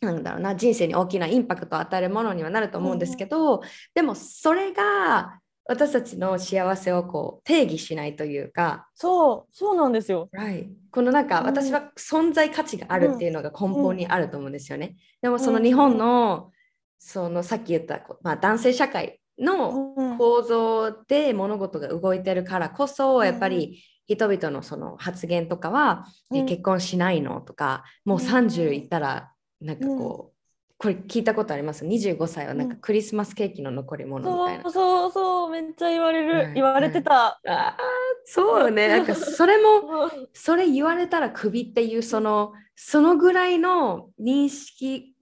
[0.00, 3.62] なんだろうな人生に大きなインパクトを与えるものにはなると思うんですけど、
[3.94, 9.56] でもそれが私たちの幸せをこう定義しないというか、そう。
[9.56, 10.28] そうなんですよ。
[10.36, 11.46] Right このなんかうん。
[11.46, 14.96] 私は存在価値があるっていうのが根本にあると思うんですよね。
[15.22, 16.52] でもそのうん日本の
[16.98, 20.18] そのさっき言った、まあ、男性社会のうん。
[20.18, 23.26] 構造で物事が動いてるからこそうん。
[23.26, 26.46] やっぱり人々のその発言とかは、えうん。
[26.46, 28.24] 結婚しないのとかもううん。
[28.26, 30.36] 30いったらなんかこう、
[30.78, 32.80] これ聞いたことあります？25歳はなんかうん。
[32.80, 34.64] クリスマスケーキの残り物みたいな。
[34.64, 36.54] そうそうそうめっちゃ言われる、はい。
[36.54, 37.40] 言われてた。
[37.46, 37.80] あー
[38.26, 38.88] そうね。
[38.88, 40.28] なんかそれも うん。
[40.34, 45.14] それ言われたらクビっていうそのそのぐらいの認識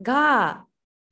[0.00, 0.64] が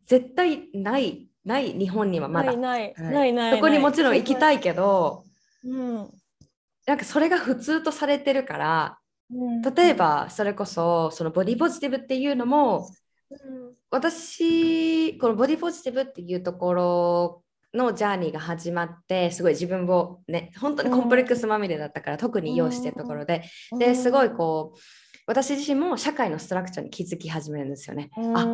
[0.06, 2.52] 絶対ないない日本にはまだ。
[2.52, 3.32] ないない、はい。
[3.32, 4.36] ないそこにもちろん行きい。
[4.36, 5.24] たいけど
[5.64, 6.10] うん。
[6.86, 8.98] なんかそれが普通とされてるから
[9.74, 12.90] 例えばそれこそそのボディポジティブっていうのも
[13.90, 23.42] 私このボディポジティブっていうところのジャーニーが始まってすごい自分をね本当にコンプレックスまみれだったから、特に要してるところで、
[23.78, 24.78] ですごいこう
[25.32, 28.10] 私自身も社会のストラクチャーに気づき始めるんですよね。
[28.34, 28.44] あ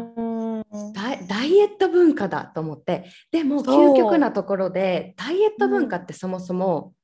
[1.26, 3.10] ダイエット文化だと思って。
[3.32, 6.94] でも究極なところでダイエット文化ってそもそも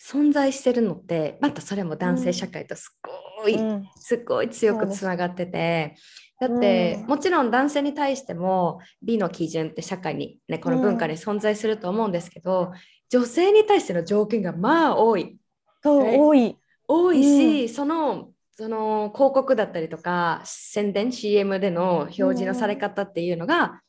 [0.00, 5.94] 存在してるのってまたそれも男性社会とすっごい、うん、すっごい強くつながってて、
[6.40, 12.72] だって、うん、もちろん男性に対しても美の基準って社会に、ね、この文化に存在すると思うんですけど、
[13.08, 15.38] 女性に対しての条件がまあ多い。
[15.84, 16.56] 多い。
[16.88, 18.31] 多いし、その
[18.62, 23.80] その広告だったりとか宣伝 CM での表示のされ方っていうのが、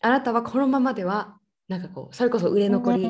[0.00, 3.08] あなたはこのままではなんかこうそれこそ売れ残り、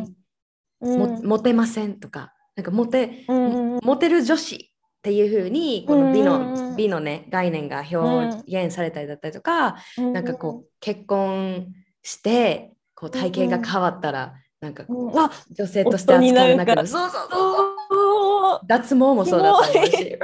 [0.83, 4.59] もモテませんとかなんかモテ、モテる女子っ
[5.01, 11.69] ていう風にこの美の,、美のね概念が表現されたりだったりとか、なんかこう結婚
[12.03, 20.19] してこう体型が変わったら、なんかこう、女性として扱わなくなるそうそうそう脱毛もそうだと思 うし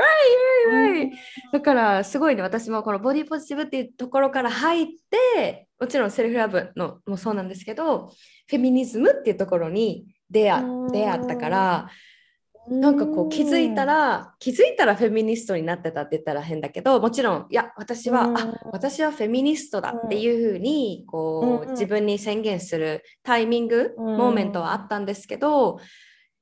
[1.52, 8.10] だからすごいね私もこのボディポジティブっていうところから入ってもちろんセルフラブのもそうなんですけど
[8.48, 11.90] フェミニズムっていうところに出会出会ったから
[12.68, 25.80] なんかこう気づいたら気づいたらフェミニストになってたって言ったら変だけどもちろんいや私はあ私はフェミニストだっていうふうにこう自分に宣言するタイミングモーメントはあったんですけど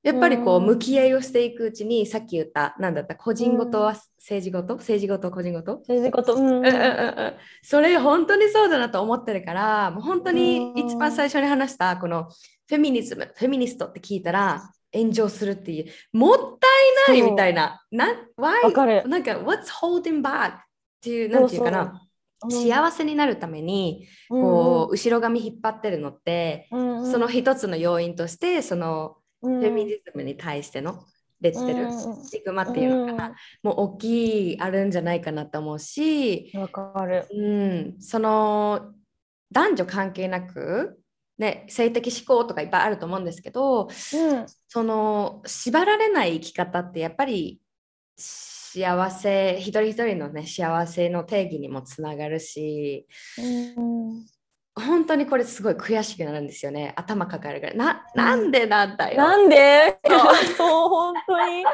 [0.03, 12.29] やっぱりこう向き合いをしていくうちにさっき言った何だった個人ごとは政治ごと政治ごと個人ごと政治ごと、うんそれ本当にそうだなと思ってるからもう本当に一番最初に話したこの
[12.69, 16.59] フェミニズムフェミニストって聞いたら炎上するっていうもっ
[17.07, 17.83] たいないみたいな。
[17.91, 19.07] な why かる。
[19.09, 20.61] なんか what's holding back っ
[21.01, 22.07] ていうなんていうかな。
[22.51, 31.05] 幸せになるためにこう、後ろ髪引っ張ってるのって、その一つの要因としてそのフェミニズムに対しての
[31.43, 37.47] レッテル、スグマっていうのかな、もう大きいあるんじゃないかなと思うしわかる、う
[37.97, 38.93] ん、その
[39.53, 41.00] 男女関係なく
[41.41, 47.63] ね、性的思考とかいっぱいあると思うんですけど、うん、その縛られない生き方ってやっぱり
[48.15, 53.07] 幸せ一人一人のね幸せの定義にもつながるし、
[53.39, 54.27] うん、
[54.81, 56.93] 本当にこれすごい悔しくなるんですよね。
[56.97, 57.77] 頭抱えるぐらい。
[57.77, 59.17] ななんでなんだよ。
[59.17, 59.99] なんで？
[60.57, 60.89] そう。
[60.91, 61.65] 本当に。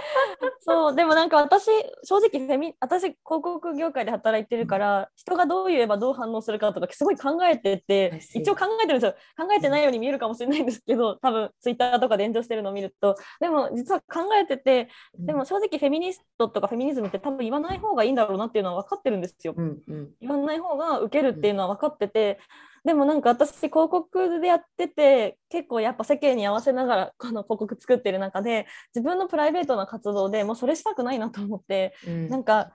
[0.60, 1.66] そうでもなんか私
[2.04, 9.14] 正直フェミ私広告業界で働いてるから、人がどう言えばどう反応するかとかすごい考えてて一応考えてるんですよ。
[9.36, 13.16] 考えてないように見えるかもしれないんですけど多分ツイッターとかで炎上してるのを見ると。
[13.40, 14.88] でも実は考えてて
[15.18, 22.38] でも正直フェミニストとかフェミニズムって多分言わない方がいいんだろうなっていうのは分かってるんですよ、うんうん、言わない方が受けるっていうのは分かってて、
[22.86, 32.72] でもなんか私広告でやってて結構やっぱ世間に合わせながら この広告作ってる中で自分のプライベートな活動でもうそれしたくないなと思って、うん、なんか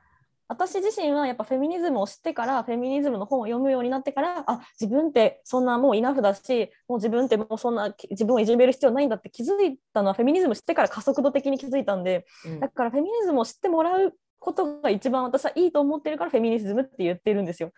[0.50, 17.72] 私自身はやっぱフェミニズムを知ってからフェミニズムの本を読むようになってからあ自分ってそんなもうイナフだしもう自分ってもうそんな自分をいじめる必要ないんだって気づいたのはフェミニズム知ってから加速度的に気づいたんで、うん、だからフェミニズムを知ってもらうことが一番私はいいと思ってるからフェミニズムって言ってるんですよ。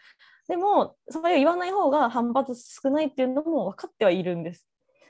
[0.47, 4.65] でもそれを言わない方が反発少ないっていうのも分かってはいるんです。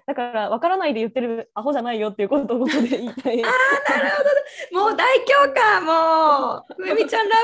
[0.05, 3.43] だから分からないで言ってるアホじゃないよっていうことをここで言いたい。
[3.43, 4.09] ああなる
[4.71, 7.35] ほど、もう大共感もうふみちゃんラ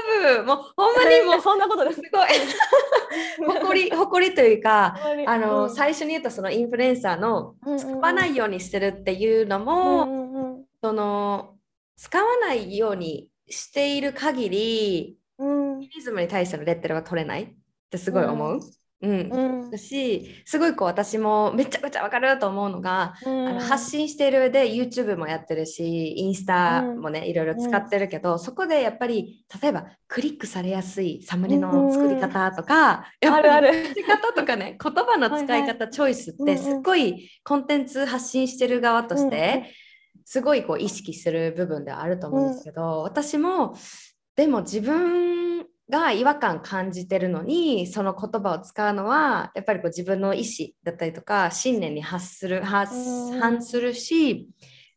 [0.41, 2.01] ブもうほんまにもうそんなことです。
[2.01, 11.55] すごい誇り 誇りというかあの、うん、最初に言ったそのインフルエンサーの使わないようにしてるっていうのも、うんうんうん、その
[11.95, 17.55] 使わないようにしている限り、うん、フィニズムに対してのレッテルは取れない
[17.89, 18.59] ってすごい思う？
[19.01, 39.73] うん、うん、だしすごいこう私もめちゃくちゃわかると思うのが、うん、あの発信してるで YouTube もやってるしインスタもね、うん、いろいろ使ってるけど、そこでやっぱり例えばクリックされやすいサムネの作り方とか、やっぱり作り方とかね 言葉の使い方チョイスってすっごいコンテンツ発信してる側として
[40.25, 43.77] すごいこう意識する部分ではあると思うんですけど、私も
[44.35, 45.48] でも自分
[45.89, 52.93] が違和感感じてるのにその言葉を使うのはやっぱりこう自分の意思だったりとか信念に発する発
[53.39, 54.49] 反するし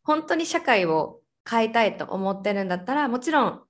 [0.03, 3.63] 本当に社会を変えたいと思ってるんだったらもちろん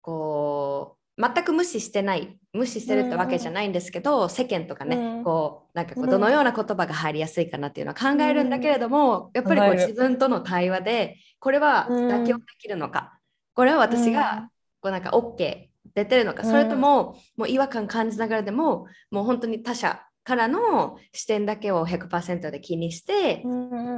[0.00, 5.24] こう全く無視してない無視してるってわけじゃないんですけど、世間とかね、うん。
[5.24, 6.10] こうなんかこううん。
[6.10, 13.18] どのような言葉が入りやすいかなっていうのは考えるんだけれども、やっぱりこう自分との対話でこれは妥協できるのか、
[13.54, 14.12] これは私うん。
[14.12, 14.50] が
[14.80, 23.42] こうなんか OK 出てるのか、それとももう違和感感じながらでももう本当に他者からの視点だけを100%で気にして、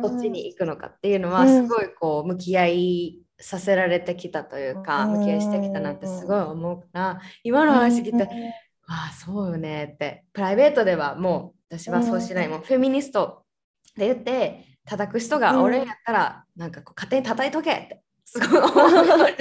[0.03, 1.68] どっちに行くのかっていうのはうん。
[1.68, 5.20] すごいこう向き合いさせられてきたというか、うん。
[5.20, 8.28] 向き合いしてきたなってすごい思うから今の話聞いて、
[8.86, 10.24] ああそうよねって。
[10.32, 12.53] プライベートではもう私はそうしない、うん。
[12.53, 13.45] もうフェミニスト
[13.97, 18.03] で言って叩く人がうん俺やったらなんかこう勝手に叩いとけって
[18.41, 19.32] すごい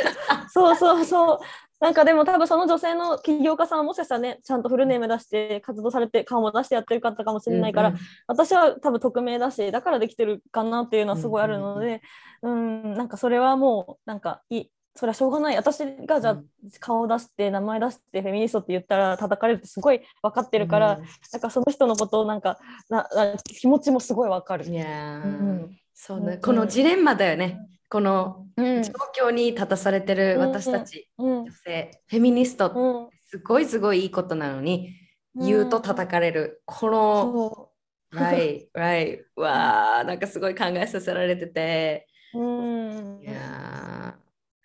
[0.50, 1.40] そうそうそう。
[1.80, 12.02] なんかでも多分その女性の起業家さんはもしかしたらねちゃんとフルネーム出して活動されて顔も出してやってる方かもしれないから、うんうん私は多分匿名だしだからできてるかなっていうのはすごいあるので、
[12.42, 12.94] うん。
[12.94, 15.58] なんかそれはもうなんかいそれはしょうがない。
[15.58, 16.46] 私がじゃあうん。
[16.80, 20.68] 顔を出して名前出してフェミニストって言ったら叩かれるってすごい分かってる。
[20.68, 21.04] から、うん。
[21.34, 24.66] なんかその人のことをなんかなな気持ちもすごい分かる。
[24.66, 25.78] いやー、うん。
[25.94, 26.42] そうね、うん。
[26.42, 27.60] このジレンマだよね
[27.94, 28.82] このうん。
[28.82, 28.92] 状
[29.28, 31.44] 況に立たされてる私たち、うん。
[31.44, 33.10] 女性フェミニストってうん。
[33.24, 34.96] すごいすごいいいことなのに、
[35.36, 36.64] 言うと叩かれる。
[36.66, 37.70] この
[38.12, 42.08] そ right right わーなんかすごい考えさせられてて。
[42.34, 44.16] いや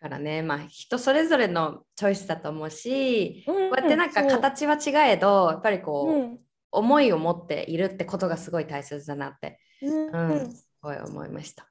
[0.00, 6.38] からねまあ人それぞれのチョイスだと思うし、こうやってなんか形は違えどやっぱりこう、うん。
[6.70, 10.12] 思いを持っているってことがすごい大切だなって、うん。
[10.12, 11.68] うんすごい思いました。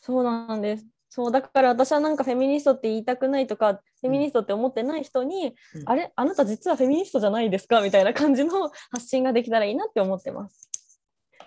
[0.00, 0.86] そうなんです。
[1.12, 5.88] そうだから私はなんかフェミニストって言いたくないとか、フェミニストって思ってない人に、うん。
[5.88, 6.12] あれ？
[6.14, 7.80] あなた実はフェミニストじゃないですか？
[7.80, 10.70] みたいな感じの発信ができたらいいなって思ってます。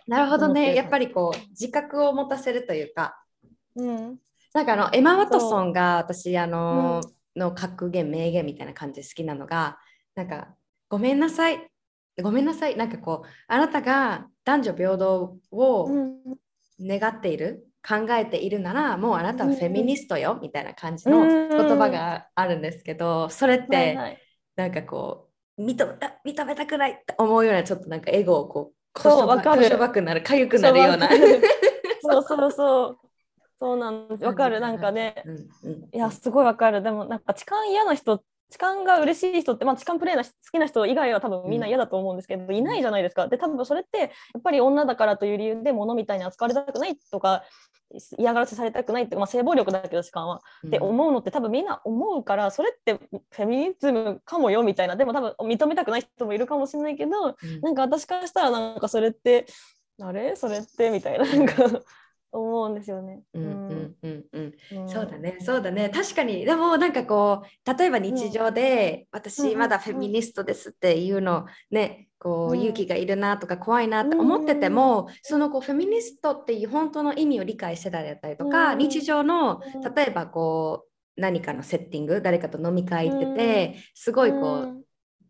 [0.05, 0.75] なるほどね。
[0.75, 3.17] やっぱりこう自覚を持たせるというか。
[3.77, 4.17] うん。
[4.53, 6.99] なんかあのエマ・ワトソンが私あの、
[7.35, 9.79] の格言名言みたいな感じで好きなのが
[10.13, 10.55] なんか
[10.89, 11.65] ごめんなさい。
[12.21, 12.75] ごめんなさい。
[12.75, 16.17] なんかこうあなたが男女平等をうん。
[16.81, 23.97] 願っている、考えているならもうあなたはフェミニストよ、みたいな感じの言葉があるんですけどそれって、
[24.55, 31.09] なんかこう認めた認めたくないって思うようなちょっとなんかエゴをこうこそうしょばわかるこしょばくなるかゆくなるような。
[32.01, 32.97] そうそうそう。
[33.59, 34.07] そうなん。
[34.21, 34.59] わかる。
[34.59, 36.81] なんかね、うんうんいや、すごいわかる。
[36.83, 38.23] でも、なんか痴漢嫌な人、
[38.53, 43.27] 痴漢が嬉しい人って、まあ、痴漢プレイな好きな人以外は多分みんな嫌だと思うんですけど、いないじゃないですか。
[43.27, 44.09] で、多分それって、やっ
[44.43, 47.43] ぱり女だからという理由で物みたいに扱われたくないとか、
[48.17, 50.41] 嫌がらせされたくないって、まあ、性暴力だけど痴漢は。
[50.67, 54.95] って思うのって多分みんな思うからそれってフェミニズムかもよみたいな。
[54.95, 57.61] でも多分認めたくない人もいるかもしれないけどうん。
[57.61, 59.45] なんか私からしたらなんかそれって
[60.01, 60.35] あれ？
[60.35, 60.89] それって？
[60.89, 61.25] みたいな。
[61.25, 61.53] なんか
[62.39, 63.21] 思うんですよね。
[63.33, 63.61] うんうん。
[63.69, 64.53] うんうんうん。
[64.85, 65.89] そうだね、そうだね。
[65.89, 69.19] 確かに、でもなんかこう、例えば日常で、うん。
[69.19, 72.59] 私まだフェミニストですっていうのね、こう、うん。
[72.59, 78.77] 勇気がいるなとか怖いなって思ってても、そのこうフェミニストっていう本当の意味を理解してたりだったりとか、うん。
[78.79, 79.93] 日常のうん。
[79.93, 80.85] 例えばこ
[81.17, 84.82] う何かのセッティング誰かと飲み会行ってて、すごいこう、うん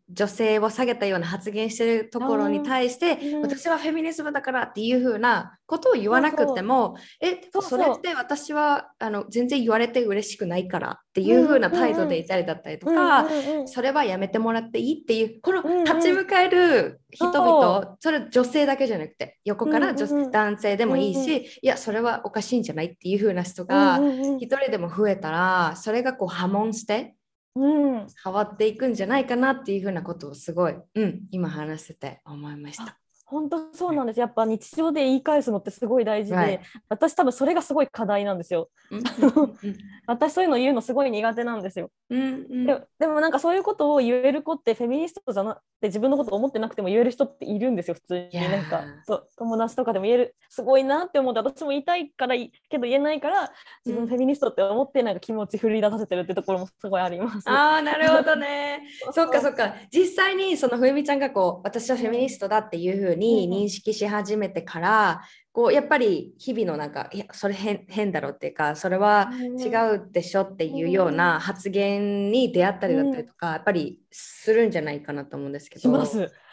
[0.09, 3.41] 女性を下げたような発言してるところに対して、うん。
[3.41, 7.61] 私はフェミニズムだからっていう風なことを言わなくてもえそう。
[7.61, 13.67] そそうれって私はあの全然言われて嬉しくないからっていう風な態度でいたりだったりとか、うんうんうん。
[13.67, 15.83] それはやめてもらっていいっていうこのうんうん。
[15.85, 20.31] 立ち向かえる人々、そそれ女性だけじゃなくて横から女、うんうんうん。
[20.31, 21.43] 男性でもいいし、うんうん。
[21.43, 24.37] いやそれはおかしいんじゃないっていう風な人がうんうんうん。
[24.37, 27.13] 一人でも増えたらそれがこう波紋してうん
[27.55, 33.02] 変わっていくんじゃないかなっていうふうなことをすごい、うん、今話せて思いました。
[33.33, 34.19] 本当そうなんです。
[34.19, 38.69] やっぱ日常で言い返すのってすごい大事で、Right 私多分それがすごい課題なんですよ。
[40.07, 41.89] 私そういうの言うのすごい苦手なんですよ。
[42.09, 53.51] うんうんででもなんかそういうことを言える子ってフェミニストじゃなくて自分のこと思ってなくても言える人っているんですよ普通になんかそう友達とかでも言えるすごいなって思って私も言いたいからいいけど言えないから
[53.85, 57.49] 自うん分フェミニストって思ってなんか気持ち振り出させてるってところもすごいあります。
[57.49, 58.83] ああなるほどね。
[59.11, 63.63] そっかそっか実際にそのふみちゃんがこう私はフェミニストだっていうふうにうんうん。
[63.63, 65.21] 認識し始めてから
[65.51, 76.03] こうやっぱり日々のなんかいやそれ変変だろっていうかそれは違うでしょっていうような発言に出会ったりだったりとか、やっぱりするんじゃないかなと思うんですけど。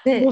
[0.04, 0.26] で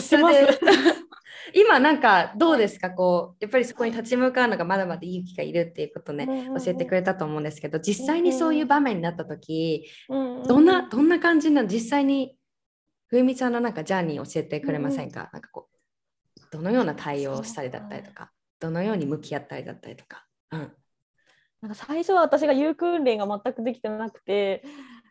[1.54, 2.90] 今なんかどうですか？
[2.90, 6.62] こうやっぱりそこに立ち向かうのがまだまだ勇気がいるっていうことね、うんうんうん。
[6.62, 11.68] 教えてくれたと思うんですけど実際にそういう場面になった時、うんどんなどんな感じなの？
[11.68, 12.36] 実際に
[13.06, 15.67] ふみちゃんのなんかジャーニー教えてくれませんか、なんかこう
[16.50, 18.30] どのような対応をしたりだったりとか
[18.60, 20.24] どのように向き合ったりだったりとか。
[20.52, 20.72] うん。
[21.60, 24.62] なんか最初は私が言う訓練が全くできてなくて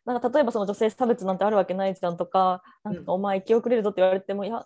[0.06, 4.66] なんか例えばその女性差別なんてあるわけないじゃんとかなんかお前生き遅れるぞって言われてもいや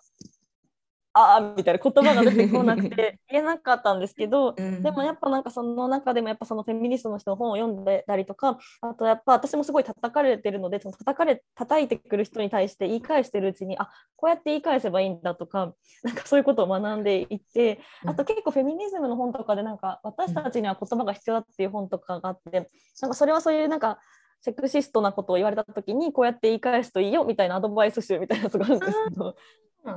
[1.14, 22.68] ああみたいな言葉が出てこなくて 言えなかったんですけど、うん、でもやっぱなんかその中でもやっぱそのフェミニストの人の本を読んでたりとかあとやっぱ私もすごい叩かれてるのでその叩かれ叩いてくる人に対して言い返してるうちにあこうやって言い返せばいいんだとかなんかそういうことを学んでいってあと結構フェミニズムの本とかでなんか私たちには言葉が必要だっていう本とかがあって
[23.00, 23.98] なんかそれはそういうなんか
[24.42, 29.34] セクシストなことを言われた時にこうやって言い返すといいよみたいなアドバイス集みたいなやつがあるんですけど、うん、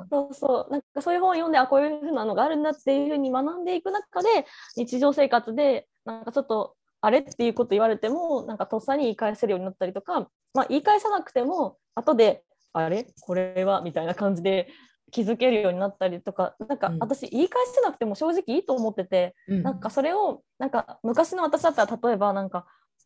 [0.10, 0.72] そうそう。
[0.72, 4.28] なんかそういう本を読んであこういうふうなのがあるんだっていうふうに学んでいく中で
[4.76, 13.06] 日常生活でなんかちょっとあれっていうこと言われてもなんかとっさに言い返せるようになったりとか、まあ、言い返さなくても後であれ？
[13.22, 13.82] これは？
[13.82, 14.70] みたいな感じで
[15.12, 22.66] 気づけるようになったりとかなんか私言い返せなくても正直いいと思ってて、うん、なんかそれをなんか昔の私だったら例えばなんか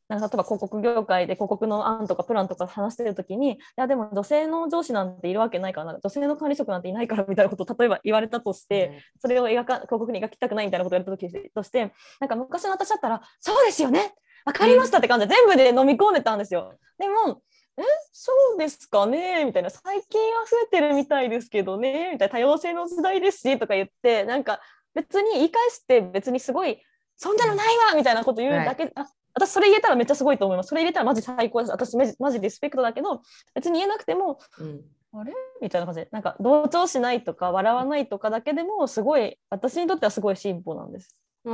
[0.09, 14.13] なんか例えば広告業界で広告の案とかプランとか話してる時にいやでも女性の上司なんているわけないから女性の管理職なんていないからみたいなことを例えば言われたとして、それを描か広告に描きたくないみたいなことを言われた時としてなんか昔の私だったらそうですよね
[14.45, 16.73] 分かりましたって感じで全部で飲み込んでたんですよ。
[16.97, 17.41] でも
[17.77, 24.59] えそうですかねみたいな最近は増えてるみたいですけどねみたいな多様性の時代ですしとか言ってなんか
[24.93, 26.81] 別に言い返して別にすごい
[27.15, 29.05] そんなのないわみたいなこと言うだけ、はい、あ
[29.39, 30.69] 私それ言えたらめっちゃすごいと思います。
[30.69, 31.71] それ入れたらマジ最高です。
[31.71, 33.21] 私マジリスペクトだけど、
[33.55, 34.81] 別に言えなくても、うん、
[35.13, 35.33] あれ？
[35.61, 41.15] みたいな感じで、なんか同調しないとか笑わないとかだけでも、すごい、私にとってはすごい進歩なんです。
[41.45, 41.49] あ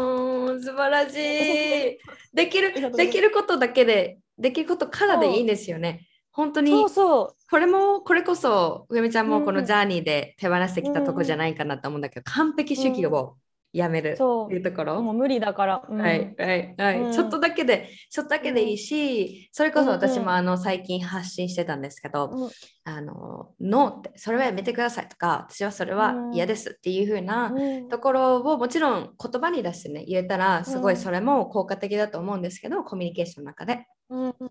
[0.00, 1.98] ー素晴らしい。
[2.34, 6.06] できる、できることだけで、できることからでいいんですよね。
[6.32, 13.36] 本当にそうそうこれもこれこそ上美ちゃんもこのジャーニーで手放してきたとこじゃないかなと思うんだけど、うん、完璧主義を
[13.72, 14.22] やめるって
[14.54, 15.02] いうところ？
[15.02, 15.82] もう無理だから。
[15.88, 22.50] うん、はいはいはい、うん、ちょっとだけで、ちょっとだけでいいし、それこそ私もあの最近発信してたんですけど、うん、
[22.84, 27.52] あの、ノーって、それはやめてくださいとか、私はそれは嫌ですっていう風な
[27.90, 33.86] ところをもちろん言葉に出してね、言えたら、すごいそれも効果的だと思うんですけど、コミュニケーションの中で。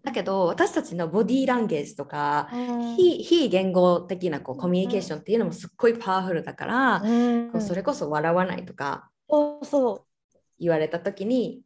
[0.03, 2.49] だけど私たちのボディーランゲージとか、
[2.95, 7.01] 非非言語的なこうコミュニケーションっていうのもすっごいパワフルだから、
[7.51, 9.10] こうそれこそ笑わないとか
[10.60, 11.62] 言われた時に、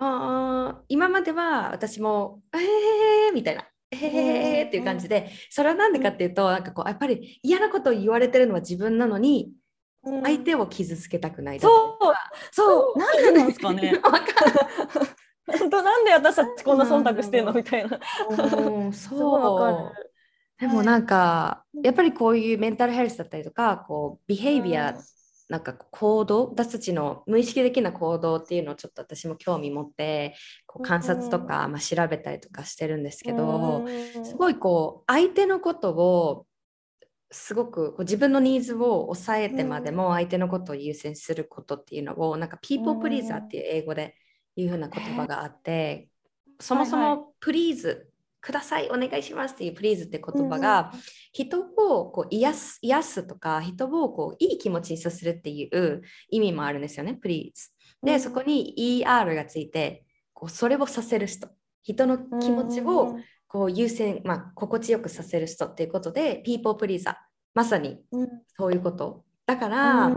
[0.00, 9.52] あ今までは私も「えー」みたいな「えー」っていう感じでそれは何でかっていうとなんかこうやっぱり嫌なことを言われてるのは自分なのに
[10.02, 11.98] 相手を傷つけたくないそう。
[12.50, 12.98] そう。
[12.98, 14.00] なんでなんですかね
[15.58, 17.52] 本当なんで私たちこんな忖度してんの？
[17.52, 17.98] みたいな。
[18.92, 20.08] そう
[20.60, 24.98] でもなんかやっぱりこういうメンタルヘルスだったりとかこうビヘイビア、
[25.48, 30.34] なんか行動私たちの無意識的な行動っていうのをちょっと私も興味持って
[30.66, 33.86] こう観察とか、まあ、調べたりとかしてるんですけど
[34.24, 36.44] すごいこう相手のことを
[37.30, 44.16] すごくこう自分のニーズを抑えてまでも相手のことを優先することっていうのをなんかピーポープリーザーっていう英語で
[44.60, 46.08] いうふうな言葉があって、
[46.60, 50.92] そもそもプリーズくださいお願いしますっていうプリーズって言葉が、
[51.32, 57.70] 人をこう癒す癒すとか人をこういい気持ちにさせるっていう意味もあるんですよねプリーズ。
[58.02, 61.48] で、そこに ER がついてこうそれをさせる人。
[61.82, 67.14] 人の気持ちをこう優先、まあ、心地よくさせる人っていうことでピーポープリーザー。
[67.54, 68.00] まさに
[68.58, 69.24] そういうこと。
[69.46, 70.14] だから、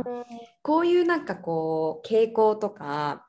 [0.61, 3.25] こういうなんかこう傾向とか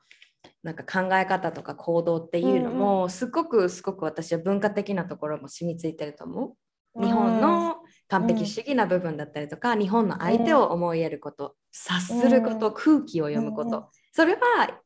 [0.63, 6.55] なんか考え方とか行動っていうのも、すごくすごく私は文化的なところも染みついてると思
[6.95, 7.03] う。
[7.03, 14.39] 日本の完璧主義な部分だったりとか、日本の相手を思いやること、察すること、空気を読むこと、それは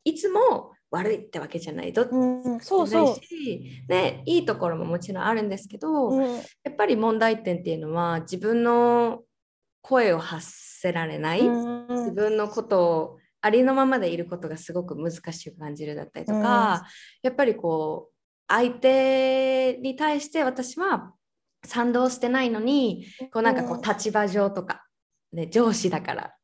[0.04, 1.92] いつも悪いってわけじゃない。
[1.92, 3.16] どっちもそうそう。
[3.86, 9.20] でいいところももちろんあるんですけど、やっぱり問題点っていうのは自分の
[9.82, 10.50] 声を発
[10.80, 16.42] せられない、自分のことをありのままでいることがすごく難しく感じるだったりとか、うん、
[17.22, 18.14] やっぱりこう
[18.48, 21.12] 相手に対して私は
[21.64, 24.84] 賛同してないのにこうなんかこう立場上とか、
[25.32, 26.34] ね、上司だから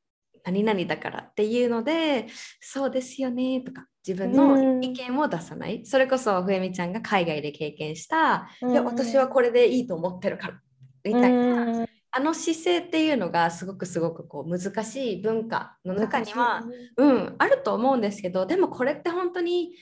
[0.45, 2.27] 何々だからっていうので
[2.61, 10.61] そうですよねとか自分の意見を出さない、うん、それこそふえみちゃんが海外で経験した、うん、いや私はこれでいいと思ってるから
[11.03, 11.87] みたいな
[12.17, 16.63] あの姿勢っていうのがすごくすごくこう難しい文化の中には、
[16.97, 19.73] うん、あると思うんですけどでもこれって本当に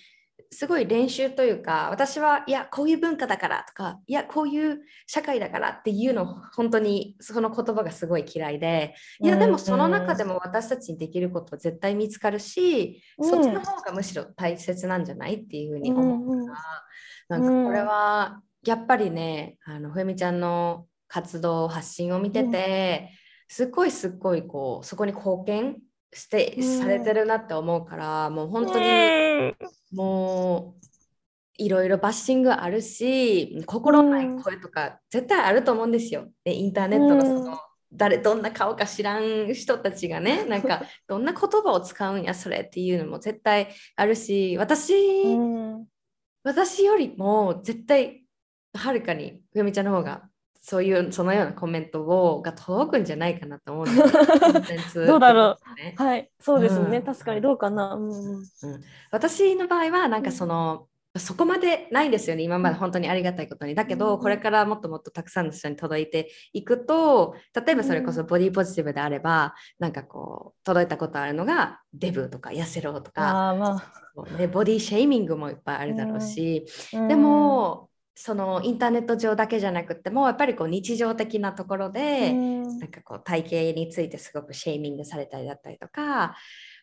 [0.51, 16.53] すごい練習というか私はいやこういう文化だからとかいやこういう社会だからっていうの本当にその言葉がすごい嫌いでいやでもその中でも私たちにできることは絶対見つかるし、うん、そっちの方がむしろ大切なんじゃないっていうふうに思うか
[17.28, 23.10] ら、なんかこれはやっぱりね、あのふえみちゃんの活動発信を見てて、
[23.46, 25.76] すっごいすっごいこうそこに貢献
[26.10, 26.78] して、うん。
[26.78, 29.54] されてるなって思うからもう本当に
[29.92, 36.28] もういろいろバッシングあるし心ない声とか絶対あると思うんですよ。
[36.44, 37.58] でインターネットのその、うん。
[37.94, 44.94] 誰どんな顔か知らん人たちがね なんかどんな言葉を使うんやそれっていうのも絶対あるし私、
[45.34, 45.86] うん。
[46.42, 48.24] 私よりも絶対
[48.74, 50.32] はるかにふみちゃんの方が
[50.64, 55.04] そういうそのようなコメントをが届くんじゃないかなと思うんです。
[55.04, 57.02] どうだろう、ねはい、そうですね、うん。
[57.02, 57.94] 確かにどうかな。
[57.94, 58.36] うんうん。
[58.36, 58.44] うん、
[59.10, 60.86] 私の場合はなんかその、
[61.18, 62.44] そこまでないんですよね。
[62.44, 63.74] 今まで本当にありがたいことに。
[63.74, 67.34] だけど、うんこれからもっともっとたくさんの人に届いていくと
[67.66, 73.82] 例えばそれこそボディポジティブであれば、なんかこう届いたことあるのがデブとか痩せろとか、ああま
[74.14, 77.08] こうね、ボディシェイミングもいっぱいあるだろうし、あ。
[77.08, 82.78] でもそのインターネット上だけじゃなくてもやっぱりこう日常的なところで、うん。
[82.78, 86.36] なんかこう体型についてすごくシェーミングされたりだったりとか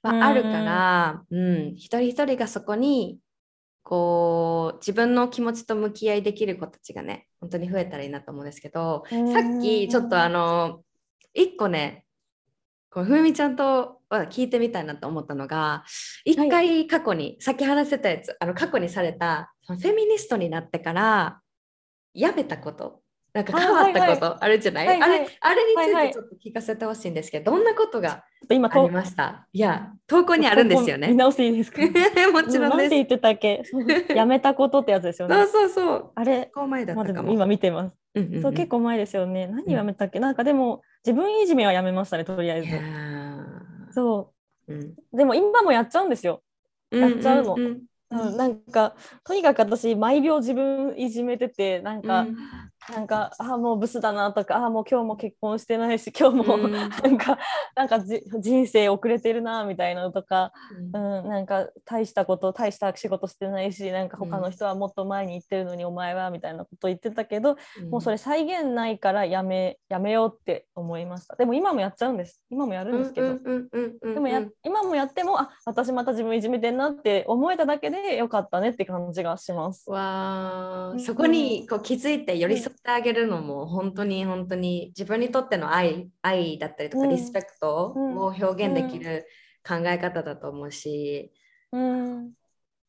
[0.03, 0.19] うん。
[0.19, 3.19] はあるから、うん一人一人がそこに
[3.83, 9.33] こう自分の気持ちと向き合いできる子たちがね本当に増えたらいいなと思うんですけど、うん。
[9.33, 10.81] さっきちょっとあの
[11.33, 12.05] 一個ね
[12.91, 15.83] こうふみちゃんとは聞いてみたいなと思ったのが
[16.25, 21.41] 一回過去に、さっき話してたやつあの過去にされたフェミニストになってから
[22.13, 23.01] やめたこと
[23.31, 29.47] なんか変わったことあるじゃない、はいはいあれあれにつはいはいいてちょっと聞かせてほしいんですけど、どんなことが今ありました？
[29.53, 31.09] いや投稿にあるんですよね。
[31.09, 31.79] 見直していいですか？
[31.85, 32.59] もちろんです。
[32.59, 33.61] なんて言ってたっけ？
[34.15, 35.47] やめたことってやつですよねそう。
[35.47, 36.11] そうそう。
[36.15, 37.27] あれ結、構前だっまあ、たかも。
[37.27, 37.95] でも今見てます。
[38.15, 39.45] うんうんうんそう結構前ですよね。
[39.45, 42.67] 何やめたっけ、なんかでも自分いじめはやめましたねとりあえず。
[43.93, 44.33] そ
[44.67, 46.41] うんうでも今もやっちゃうんですよ。
[46.91, 47.81] やっちゃうのんんん
[48.11, 52.37] うん、なんかとにかく私毎秒自分いじめててなんか、うん
[52.91, 56.71] なんかあもうブスだなとかあもう今日も結婚してないし今日も、うん。
[56.71, 57.37] なんか
[57.75, 60.51] なんかじ人生遅れてるなみたいなのとか、
[60.93, 67.57] うん、なんか大したこと大した仕事してないしなんか他の人はもっと前に行ってるのにお前はみたいなこと言ってたけど、
[67.89, 71.35] もうそれ再現ないからやめやめようって思いました。
[71.35, 72.41] でも今もやっちゃうんです。
[72.49, 79.89] 今もやるんですけど、ででもや今もやってもあ私また自分いじめてんなって思えただけでよかったねって感じがします。
[79.89, 87.09] わそこにこう気づいて寄り添ってあげるのも本当に本当に自分にとっての愛愛だったりとかうん。
[87.09, 88.17] リスペクトうん。
[88.17, 89.27] を表現できる
[89.67, 91.31] 考え方だと思うし、
[91.71, 92.31] うん。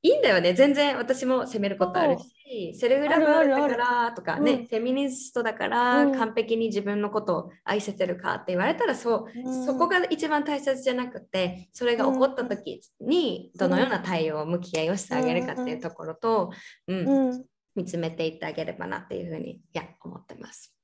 [0.02, 0.54] いいんだよね。
[0.54, 4.66] 全然私も責めることあるしセルフラブだからとかね、うん。
[4.66, 6.12] フェミニストだからうん。
[6.14, 9.66] 完璧に自分のことを愛せてるかって言われたらそう、うん。
[9.66, 16.52] そこが一番大切じゃなくてそれが起こった時にどのような対応向き合いをしてあげるかっていうところと、
[16.86, 17.08] うん。
[17.08, 17.44] うん
[17.80, 20.74] 見つめていってあげればなっていうふうにいや思ってます。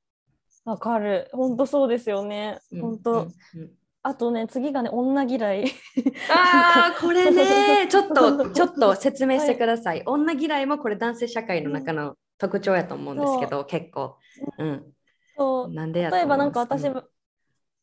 [0.64, 1.28] わかる。
[1.32, 2.58] 本当そうですよね。
[2.72, 3.70] うん本当、うんうん。
[4.02, 5.66] あとね次がね女嫌い。
[6.30, 14.16] ああ これね ちょっとちょっと説明してください、女嫌いもこれ男性社会の中の特徴やと思うんですけど、結構、
[14.58, 14.64] う。
[14.64, 14.92] ん、
[15.36, 15.72] そう。
[15.72, 17.04] なんでやと例えばなんか私、うん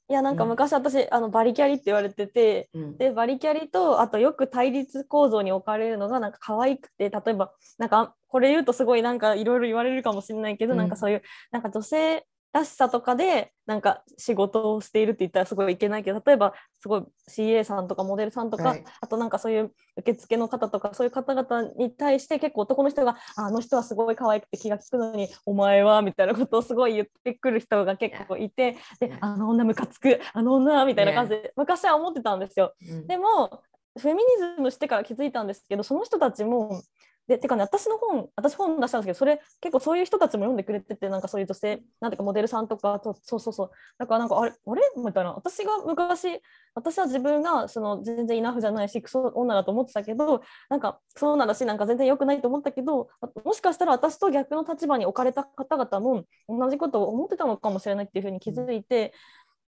[0.10, 0.50] いやなんかうん。
[0.50, 2.98] 昔私、あのバリキャリって言われててうん。
[2.98, 10.80] でバリキャリとあとよく対立構造に置かれるのがなんか可愛くて例えばなんかこれ言うとすごいなんかいろいろ言われるかもしれないけど、うん。
[10.80, 32.74] なんかそういうなんか女性らしさとかでなんか仕事をしているって言ったらすごいいけないけど例えばすごい CA さんとかモデルさんとか、はいあとなんかそういう受付の方とかそういう方々に対して結構男の人がああの人はすごい可愛くて気が利くのにお前はみたいなことをすごい言ってくる人が結構いてで.あの女ムカつくあの女みたいな感じで昔は思ってたんですよ。
[32.88, 33.64] うんでも
[34.00, 36.82] フェミニズムしてから気づいたんですけどその人たちも
[37.28, 43.72] でてかね私の本私本出したんですけどそれ結構そういう人たちも読んでくれててなんかそういう女性なんていうかモデルさんとかとそうそうそう。
[43.98, 44.82] だからなんかあれあれ？
[44.98, 45.32] みたいな。
[45.34, 46.42] 私が昔
[46.76, 53.08] 私は自分がその全然イナフじゃないしクソ女だと思ってたけどなんかそうなんだしなんか全然良くないと思ったけど
[53.46, 59.14] もしかしたら私と逆の立場に置かれた方々も同じことを思ってたのかもしれないっていうふうに気づいて、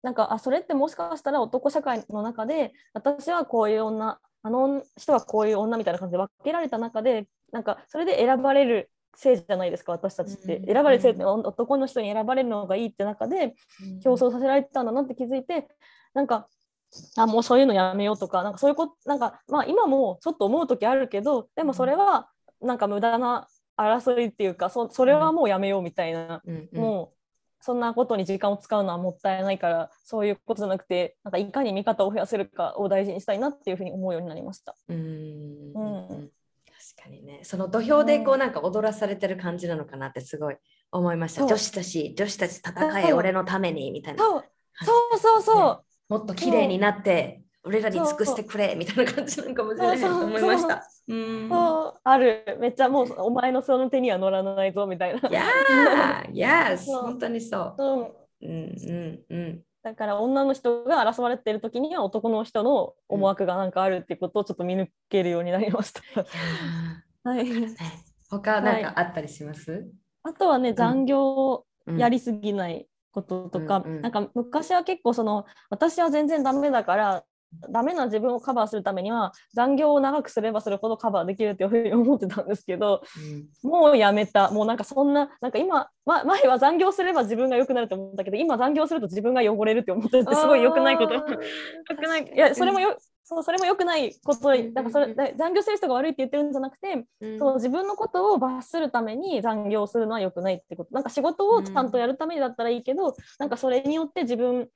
[0.02, 13.54] なんかあそれってもしかしたら男社会の中で私はこういう女あの人はこういう女みたいな感じで分けられた中でなんかそれで選ばれる性じゃないですか私たちって、うん選ばれる性って男の人に選ばれるのがいいって中で
[14.02, 15.68] 競争させられてたんだなって気づいて
[16.14, 16.48] なんか
[17.16, 22.28] あもうそういうのやめようとかなんかそういうことなんかまあ今もちょっと思う時あるけどでもそれは
[22.60, 23.46] なんか無駄な
[23.76, 27.14] 争いっていうかそそれはもうやめようみたいな、うんうんもう
[27.60, 34.74] そんなことに時間を使うのはもったいないからそういうことじゃなくてなんかいかに見方を増やせるかを大事にしたいなっていうふうに思うようになりました。
[34.86, 35.72] うん。
[35.74, 35.80] う
[36.14, 36.30] ん
[37.02, 37.40] かにね。
[37.42, 40.56] その土俵でこうなんか踊らされてる感じなのかなってすごい
[40.90, 41.46] 思いました。
[41.46, 44.24] 女子たち、女子たち戦え、俺のためにみたいな。
[44.24, 44.44] そう
[44.84, 45.84] そうそうそう。
[46.08, 50.86] もっと綺麗になって、俺らに尽くしてくれみたいな感じなのかもしれないと思いました。
[51.08, 51.14] う
[52.04, 55.28] あるめっちゃもうお前のその手には乗らないぞみたいな。
[55.28, 56.32] いやー、
[56.76, 56.84] Yes!
[56.86, 57.82] 本当にそう。
[57.82, 58.00] うん、
[58.42, 59.62] うんうんうん。
[59.84, 66.00] だから女の人が争われてる時には男の人の思惑がなんかあるっていうことをちょっと見抜けるようになりました。
[66.00, 66.24] いや
[67.22, 67.46] はい、
[68.30, 69.86] 他なんかあったりします、
[70.22, 71.66] あとはね残業
[71.98, 74.02] やりすぎないこととか、うんうん。
[74.02, 77.24] なんか昔は結構その私は全然ダメだから
[77.68, 83.02] ダメな自分をカバーするためには残業を長くすればするほどカバーできるっていうふうに思ってたんですけど
[83.62, 83.70] うん。
[83.70, 84.50] もうやめた。
[84.50, 91.14] もうなんかそんななんか今、ま、前は残業すれば自分が良くなると思ったけど今残業すると自分が汚れるって思っててすごい良くないこと。
[91.14, 91.36] 良く
[92.08, 92.32] ない。
[92.34, 92.96] いやそれもよ
[93.26, 94.50] そうそれも良くないこと。
[94.50, 97.38] うんなんかそれで残業してる人が悪いって言ってるんじゃなくてうん。
[97.38, 100.92] そう自分のことを罰するために残業するのは良くないってこと。
[100.92, 104.68] なんか仕事をちゃんとやるためにだったらいいけど、なんかそれによって自分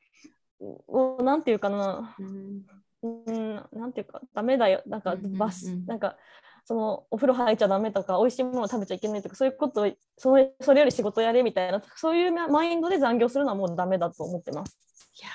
[0.61, 2.63] をなんていうかなうん
[3.03, 6.17] うんなんていうかダメだよなんかうんうんうん罰、なんか
[6.65, 14.77] そのお風呂入っちゃダメとか美味しいもの食べちゃいけないとかそういうことをそれそれより仕事やれみたいなそういうマインドで残業するのはもうダメだと思ってます。
[15.21, 15.33] いやー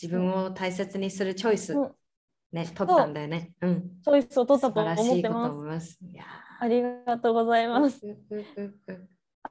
[0.00, 1.92] 自分を大切にするチョイス、うん
[2.52, 3.52] ね、取ったんだよね。
[3.62, 3.82] うん。
[4.04, 5.54] チョイスを取ったと思ってます。
[5.56, 5.98] 思います。
[6.00, 6.24] いや
[6.60, 8.00] ありがとうございーます。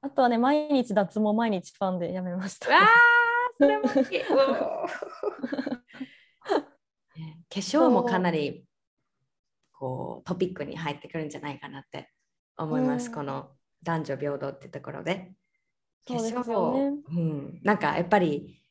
[0.01, 2.69] あとはね毎日脱毛毎日ファンでやめました。
[3.57, 3.93] それも 化
[7.49, 8.65] 粧もかなり
[9.71, 12.11] こうトピックに入ってくるんじゃないかなって
[12.57, 13.09] 思います。
[13.09, 13.15] うん。
[13.15, 13.51] この
[13.83, 15.33] 男女平等ってところで。
[16.07, 16.97] 化粧よね。
[17.09, 18.61] うん、なんかやっぱり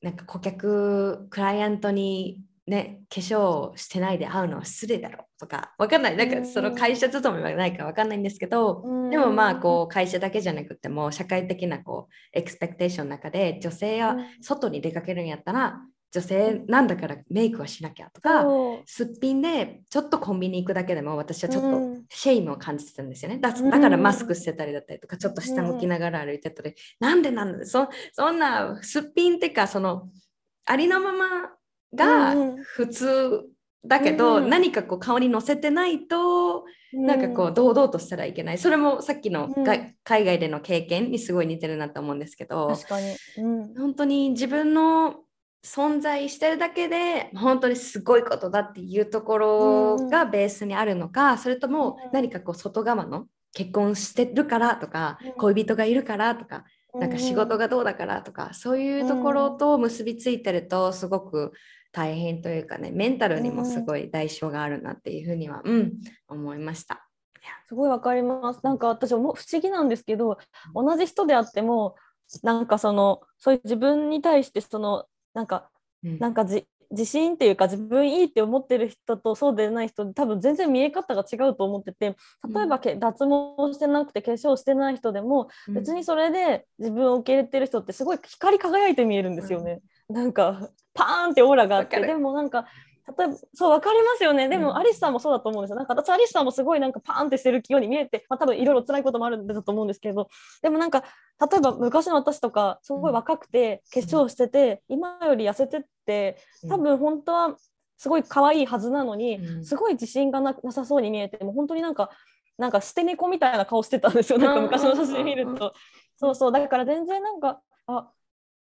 [0.00, 6.16] なんか顧客クライアントにね化粧してないで会うのは失礼だろうとかわかんない。
[6.16, 15.80] なんかその会社勤めはないかわかんないんですけど、でもまあこう会社だけじゃなくても社会的なこう expectation の中で女性は外に出かけるんやったら
[16.14, 18.44] 女性なんだからメイクはしなきゃとか、
[18.84, 22.04] すっぴんでちょっとコンビニ行くだけでも私はちょっとうん。
[22.10, 23.38] shame を感じてたんですよね。
[23.38, 23.70] だうん。
[23.70, 30.10] だからマスクしてたりだったりとかちょっと下向きながら歩いてたり、なんでなんでそそんなすっぴんってかその
[30.66, 31.26] ありのまま
[31.94, 32.62] がうんうん。
[32.62, 33.44] 普通
[33.84, 38.58] だけど、うん何かこう顔に乗せてないとなんかこう堂々としたらいけない。
[38.58, 39.94] それもさっきのが、うん。
[40.04, 45.16] 海外での経験にすごい似てるなと思うんですけど、確かに、うん、本当に自分の
[45.64, 55.32] 存在してるだけで本当にすごいことだっていうところがベースにあるのか、それともうん何かこう外側の結婚してるからとか、うん。
[55.32, 56.64] 恋人がいるからとか、
[56.94, 61.52] なんか仕事がどうだからとか、そういうところと結びついてるとすごく
[61.92, 65.92] 大変というかねメンタルにもすごい代償があるなっていうふうには、うん、
[66.28, 67.06] 思いました。
[67.68, 68.60] すごいわかります。
[68.62, 70.38] なんか私も不思議なんですけど、
[70.74, 71.96] 同じ人であっても、
[72.42, 75.70] なんかそのそういう自分に対してそのなんか
[76.04, 82.16] うんなんかじ自信っていうか自分いいって思ってる人とそうでない人で多分全然見え方が違うと思ってて
[82.54, 89.80] 例えばけ、脱毛してなくて化粧してない人でも別にそれで自分を受け入れてる人ってすごい光り輝いて見えるんですよね。
[90.12, 92.66] なんかパーンってオーラがあってでもなんか
[93.18, 94.48] 例えばそう分かりますよね。
[94.48, 94.76] でも、うん。
[94.76, 95.76] アリスさんもそうだと思うんですよ。
[95.76, 100.28] なんか私アリスさんもすごいなんかパーンってしてるように見えて、まあ、多分いろいろ辛いこともあるんだと思うんですけど
[100.62, 101.02] でもなんか
[101.40, 106.38] 例えば昔の私とかすごい若くて化粧してて、今より痩せてって
[106.68, 107.56] 多分本当は
[107.96, 109.64] すごい可愛いはずなのに、うん。
[109.64, 112.10] すごい自信がななさそうに見えてもう本当になんか
[112.56, 114.38] なんか捨て猫みたいな顔してたんですよ。
[114.38, 115.56] なんか昔の写真見るうん。
[115.56, 115.74] と
[116.16, 116.52] そうそう。
[116.52, 118.08] だから全然なんかあ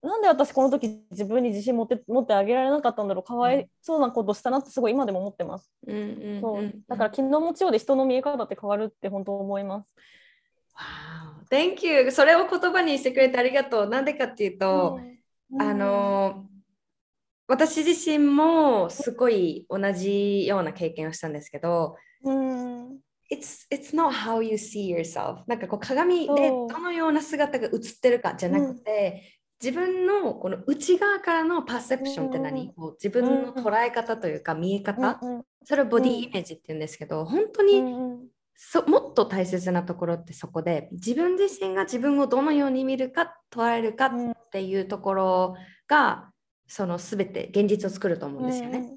[0.04, 3.24] なんで私この時自分に自信持って持ってあげられなかったんだろう。
[3.24, 6.82] かわいそうなことしたなってすごい今でも思ってます、うんうんそううん。
[6.90, 9.88] だから気の持ちようで人の見え方って変わるって本当思います。
[10.76, 12.12] Wow, Thank you.
[12.12, 13.90] それを言葉にしてくれてありがとう。
[13.90, 15.00] なんでかっていうと、
[15.52, 15.62] うん。
[15.62, 16.46] あの
[17.48, 22.98] 私自身もすごい同じような経験をしたんですけど、うん、
[23.32, 25.44] It's, it's not how you see yourself.
[25.48, 29.33] なんかこう鏡でどのような姿が映ってるかじゃなくて、
[29.64, 32.74] 自分のこの内側からのパーセプションって何、うん。
[32.74, 35.20] こう自分の捉え方というか見え方、
[35.64, 45.56] それをボディイメージって言うんですけど、本当に、うんそもっと大切なところってそこで自分自身が自分をどのように見るか捉えるかうんっていうところ
[45.88, 46.30] が
[46.68, 48.96] その全て現実を作ると思うんですよね。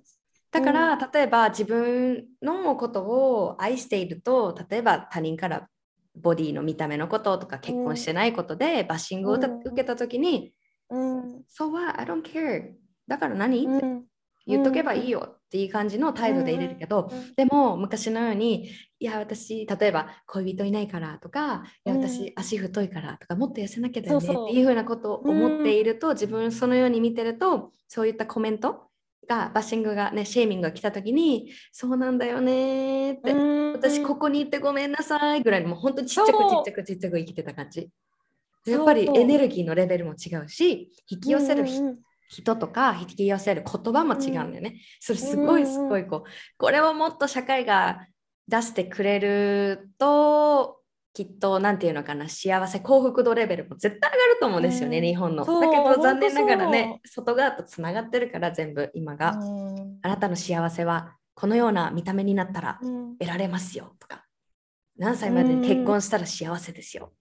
[0.52, 5.68] だから、例えば自分のことを愛していると例えば他人から
[6.16, 9.74] ボディの見た目のこととか結婚してないことでバッシングを受うん。
[9.74, 10.52] けた時に
[10.90, 12.00] うん「So what?
[12.00, 12.72] I don't care」
[13.06, 14.04] だから何、ってうん
[14.48, 28.88] 言っとけばいいよっていう感じの態度で入れるけど、でも昔のようにいや私例えば恋人いないからとかいや私足太いからとかもっと痩せなきゃだよねっていうふうなことを思っていると、自分そのように見てるとそういったコメント
[29.28, 33.34] がバッシングがねシェーミングが来た時にそうなんだよねって
[33.74, 37.88] 私ここに行ってごめんなさいぐらいにもう本当にちっちゃくちっちゃくちっちゃく生きてた感じ。
[38.66, 41.64] やっぱりエネルギーのレベルも違うし引き寄せる
[42.28, 48.06] 人とか引き寄せる言葉も違うんだよね、それすごいすごいこうこれをもっと社会が
[48.48, 50.75] 出してくれると
[51.16, 55.46] きっと何て言うのかな幸せ幸福度レベルも絶対上がると思うんですよね、うん、日本の。
[55.46, 62.78] だけど残念ながらね外側とつながってるから全部今が、うん、あなたの幸せはこのような見た目になったら
[63.18, 64.26] 得られますよとか、
[64.98, 67.14] 何歳までに結婚したら幸せですよ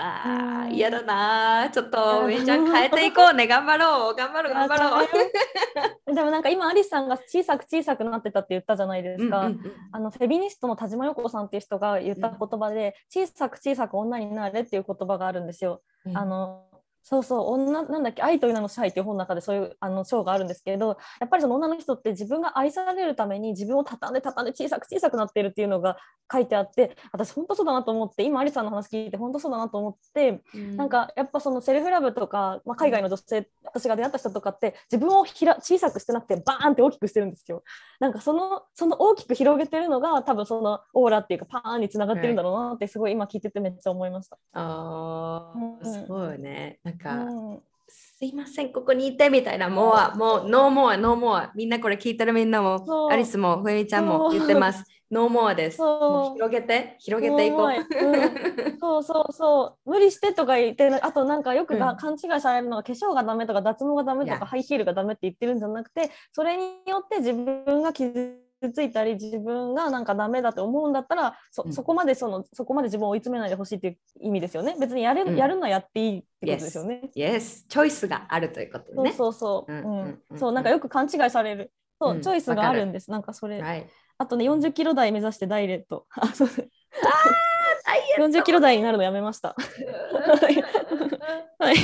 [0.00, 1.68] ああ、嫌だな。
[1.70, 3.48] ちょっと、めちゃん変えていこうね。
[3.48, 4.14] 頑張ろう。
[4.14, 5.06] 頑張ろう、頑張ろう。
[6.14, 9.40] でもなんか今、アリスさんが小さく小さくなってたって言ったじゃないですか。
[9.40, 15.82] うんうんうん、あのフェミニストの田島陽子さんっていう人が言った言葉で、うん、小さく小さく女になれっていう言葉があるんですよ。
[16.06, 16.67] うん、あの
[17.08, 25.96] そうそう女なんだっけ愛という名の支配っていう本の中でそういうあの章があるんですけれどやっぱりその女の人って自分が愛されるために自分を畳んで畳んで小さく小さくなっているっていうのが
[26.30, 37.62] 書いてあって私本当そうだなと思って今アリさんの話聞いて本当そうだなと思って、うん、なんかやっぱその self-love とか、まあ、海外の女性私が出会った人とかって自分をひら小さくしてなくてバーンって大きくしてるんですよ。
[37.98, 44.38] なんかそのその大きく広げてるのが多分そのオーラっていうかパーンにつながってるんだろうなってすごい今聞いててめっちゃ思いました。
[44.52, 46.78] ああ、うん、すごいね。
[47.02, 51.52] なんか、うんすいません、ここにいてみたいな、もう、もう、 no more、no more。
[51.54, 54.84] みんなこれ聞いてるみんなも、アリスも、ふえみちゃんも言ってます。
[55.10, 55.78] ノーモアです。
[55.78, 57.68] 広げて、広げていこう。
[57.68, 59.90] うん、そうそうそう。
[59.90, 68.36] 無理してとか言って、あとなんかよくが、うん、勘違いされるのは化粧がダメとか脱毛がダメとかハイヒールがダメって言ってるんじゃなくて、それによって自分が傷
[68.72, 77.02] ついたり自分がなんかダメだって思うんだったらそこまでそのそこまで自分を追い詰めないでほしいっていう意味ですよね別にやれ、うん、やるのはやっていいってことですよね。
[77.16, 79.12] Yes, チョイスがあるということね。
[79.12, 79.72] そうそうそう。
[79.72, 81.72] うんそうなんかよく勘違いされる。
[82.00, 83.10] そう、チョイスがあるんです。
[83.10, 83.60] なんかそれ。
[83.60, 83.86] はい、
[84.18, 86.06] あとね40キロ台目指してダイレット。
[86.10, 89.54] あそうあ40キロ台になるのやめました。
[91.58, 91.76] はい。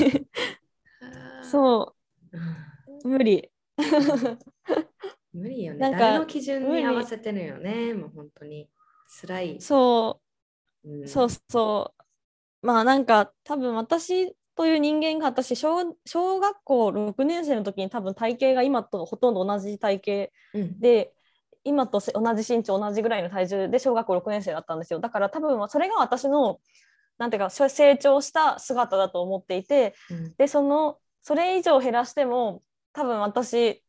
[1.43, 1.95] そ
[3.05, 3.09] う。
[3.09, 3.51] 無理。
[5.35, 5.80] 無理よね。
[5.80, 7.93] なんか誰の基準に合わせてるよね。
[7.93, 8.68] もう本当に
[9.20, 9.61] 辛い。
[9.61, 10.20] そ
[10.85, 11.95] う、うん、そうそ
[12.62, 12.66] う。
[12.66, 21.12] まあなんか多分私という人間が私小小学校6年生の時に多分体型が今とほとんど同じ体型で、
[21.64, 26.61] うん、今と同じ身長同じぐらいの体重で小学校6年生だったんですよだから多分それが私の
[27.18, 32.62] なんていうか成長した姿だと思っていて、うん、でそのそれ以上減らしても
[32.93, 33.84] 多分私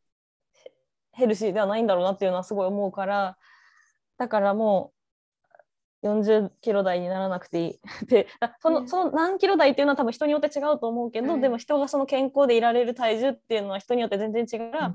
[1.16, 3.36] ヘルシーではないんだろうなっていうのはすごい思うから
[4.18, 4.96] だからもう
[6.06, 7.80] 40キロ台にならなくていい。
[8.06, 8.28] で
[8.60, 14.70] そのその何キロ台っていうのは多分人によって違うと思うけど、うん、でも人がその健康でいられる体重っていうのは人によって全然違う。
[14.70, 14.94] から、うん、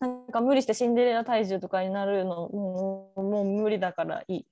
[0.00, 4.46] なんか無理してシンデレラ体重とかになるのもうもう無理だからいい。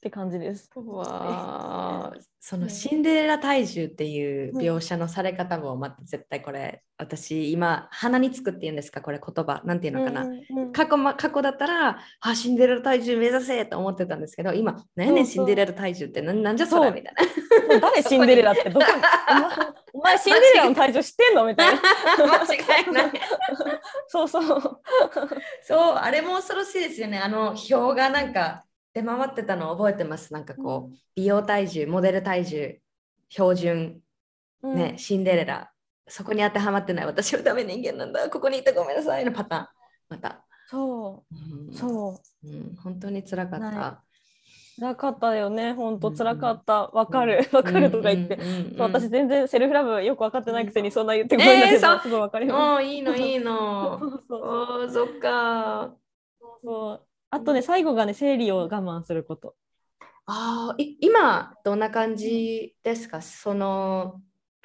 [0.00, 0.70] って感じです。
[0.74, 17.14] わそのシンデレラ体重っていう描写のされ方もまた絶対これ、私今鼻につくっていうんですかこれ言葉なんていうのかな、うんうん、過去ま過去だったらあシンデレラ体重目指せと思ってたんですけど今何ねシンデレラ体重ってなんじゃそれみたい
[17.68, 17.80] な。
[17.80, 18.86] 誰シンデレラってどこ
[19.92, 21.80] お前シンデレラの体重知ってんのみたいな。
[22.38, 23.12] 間違いない。
[24.08, 24.80] そうそう。
[25.62, 30.32] そうあれも恐ろしいですよねあの表がなんか出回ってたのを覚えてます？
[30.32, 32.78] なんかこう、うん、美容体重、モデル体重、
[33.28, 34.00] 標準、
[34.62, 35.70] ね、うん、シンデレラ、
[36.08, 37.06] そこに当てはまってない。
[37.06, 39.24] 私はダメ人間なんだ、ここにいてごめんなさい。
[39.24, 39.66] のパターン、
[40.08, 40.44] また。
[40.66, 42.76] そう、うん、そう、うん。
[42.76, 44.02] 本当につらかった。
[44.78, 48.38] 辛かったよね、本当辛かった、わかる、わかるとか言って、
[48.78, 51.74] 私全然セルフラブよく分かってないくせにそんな言ってこない。
[51.74, 52.82] えー、すごいわかります。
[52.84, 54.00] いいのいいの。
[54.26, 55.94] そうそっか。
[56.62, 59.54] そうあとね、最後がね、生理を我慢すること。
[60.26, 63.22] ああ、今、どんな感じですか？
[63.22, 64.20] その、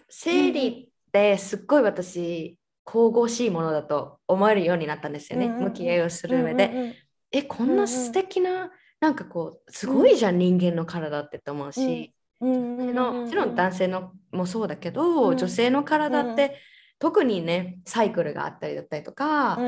[0.10, 6.96] 生理ってすっごい私、神々しいものだと思えるようになったんですよね、向き合いをする上で。
[7.32, 16.60] え、こんな素敵な、なんかこう、すごいじゃん、人間の体ってと思うし、もちろん男性のもそうだけど、女性の体って、
[16.98, 19.60] 特にねサイクルがあったりだったりとか、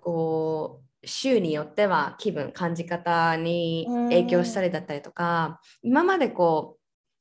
[0.00, 6.76] こう週によっては気分感じ方に影響したりだったりとか、今までこ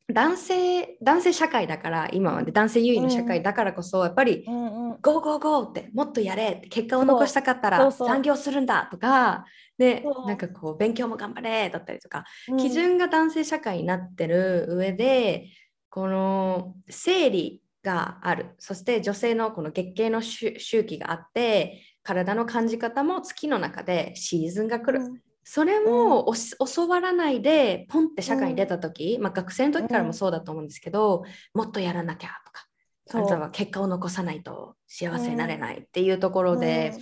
[0.10, 4.98] う男性男性社会だから今はね男性優位の社会だからこそ、やっぱりうんうん。
[5.02, 9.46] ゴーゴーゴーってもっとやれって結果を残したかったら残業するんだとか
[9.78, 12.58] でなんかこう勉強も頑張れだったりとか、うん。
[12.58, 15.48] 基準が男性社会になってる上で
[15.90, 18.56] この生理がある。
[18.58, 25.22] そして女性のこの月経の周周期があって体の感じ方も月の中でシーズンが来る、うん。
[25.44, 26.32] それも、
[26.66, 32.68] 教わらないでポンって社会に出た時、まあ、学生の時からもそうだと思うんですけど、もっとやらなきゃとか
[33.10, 33.22] あそう。
[33.24, 36.94] なたは結果を残さないと幸せになれないっていうところで、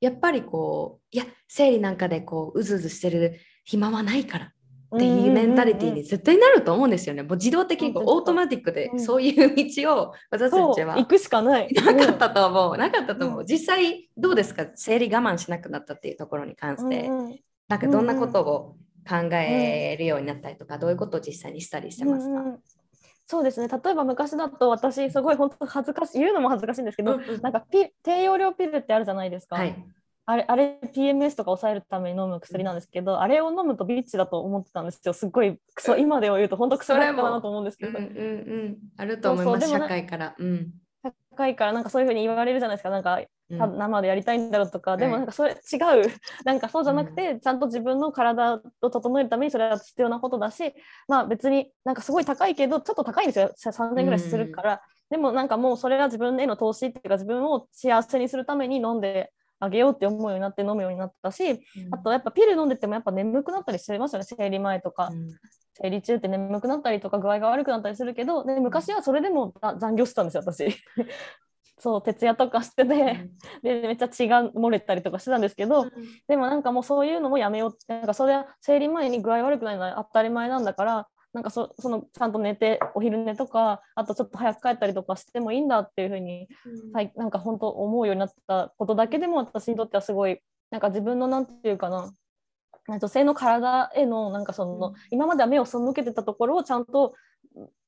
[0.00, 4.52] やっぱりこういや生理なんかでこううずうずしてる暇はないから
[4.94, 7.22] っていうメンタリティーに絶対なると思うんですよね。
[7.22, 9.00] もう自動的にオートマティックでうん。
[9.00, 11.72] そういう道を私たちは行くしかない。
[11.72, 12.76] なかったと思う。
[12.76, 13.40] なかったと思う。
[13.40, 13.46] うん。
[13.46, 14.66] 実際どうですか？
[14.74, 17.08] 生理我慢しなくなったっていうところに関して、
[17.68, 18.76] なんかどんなことを
[19.08, 22.58] 考えるようになったりとか、どういうことを実際にしたりしてますか、
[23.26, 23.68] そうですね。
[23.68, 27.40] 例えば昔だと私すごい本当恥ずかしい言うのも恥ずかしいんですけど、うんうん。
[27.40, 29.74] なんかピ低用量ピルってあるじゃないですか、はい。
[30.24, 35.12] あれあれ PMS とか抑えるために飲む薬なんですけど、あれを飲むとビッチだと思ってたんですよ。
[35.12, 37.98] すっごいクソ今では言うと本当クソだったなと思うんですけど。
[37.98, 38.12] うんうんう
[38.68, 38.78] ん。
[38.96, 40.34] あると思います、社会から。
[40.38, 40.72] うん。
[41.36, 42.90] 高いからなんかそういうふうに言われるじゃないですか。
[42.90, 43.20] なんか
[43.50, 45.58] 生でやりたいんだろうとか、でもはいなんかそれ違う。
[46.44, 50.74] なんかそうじゃなくて、ちゃんと自分の体を整えるためにそれは必要なことだし
[51.08, 53.50] まあ別になんかすごい高いけどちょっと高いんですよ。
[53.56, 59.32] 3000円ぐらいするから、でもなんかもうそれは自分への投資っていうか自分を幸せにするために飲んで
[59.62, 61.60] あげようって思うようになって飲むようになったし、
[61.92, 65.30] あとやっぱピル飲んでてもやっぱ眠くなったりしてますよね生理前とか、うん
[65.74, 70.66] 生理中って眠くなったりとか具合が悪くなったりするけどで昔はそれでもあ残業してたんですよ私。
[71.78, 73.30] そう徹夜とかしてて、
[73.62, 75.86] でめっちゃ血が漏れたりとかしてたんですけど、
[76.28, 86.48] でもなんかもうそういうのもやめようってなんかそれは生理前に具合悪くないのは当たり前なんだからなんかそそのちゃんと寝てお昼寝とかあとちょっと早く帰ったりとかしてもいいんだっていうふうに、
[86.92, 92.12] はい、なんか本当思うようになったことだけでも私にとってはすごいなんか自分のなんていうかな
[92.88, 94.94] 女性の体へのなんかその、うん。
[95.10, 97.14] 今までは目を背けてたところをちゃんと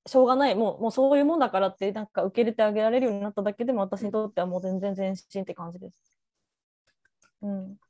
[0.07, 6.15] しょうがないもうもうそういうもんだからってなんか受け入れてあげられるようになっただけでも私にとってはもう全然前進って感じです。
[7.43, 7.84] うん、す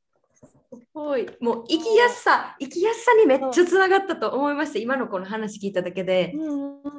[0.92, 1.28] ごい。
[1.40, 6.32] もう生きやすさ生きやすさにめっちゃつながったと思いました今のこの話聞いただけで、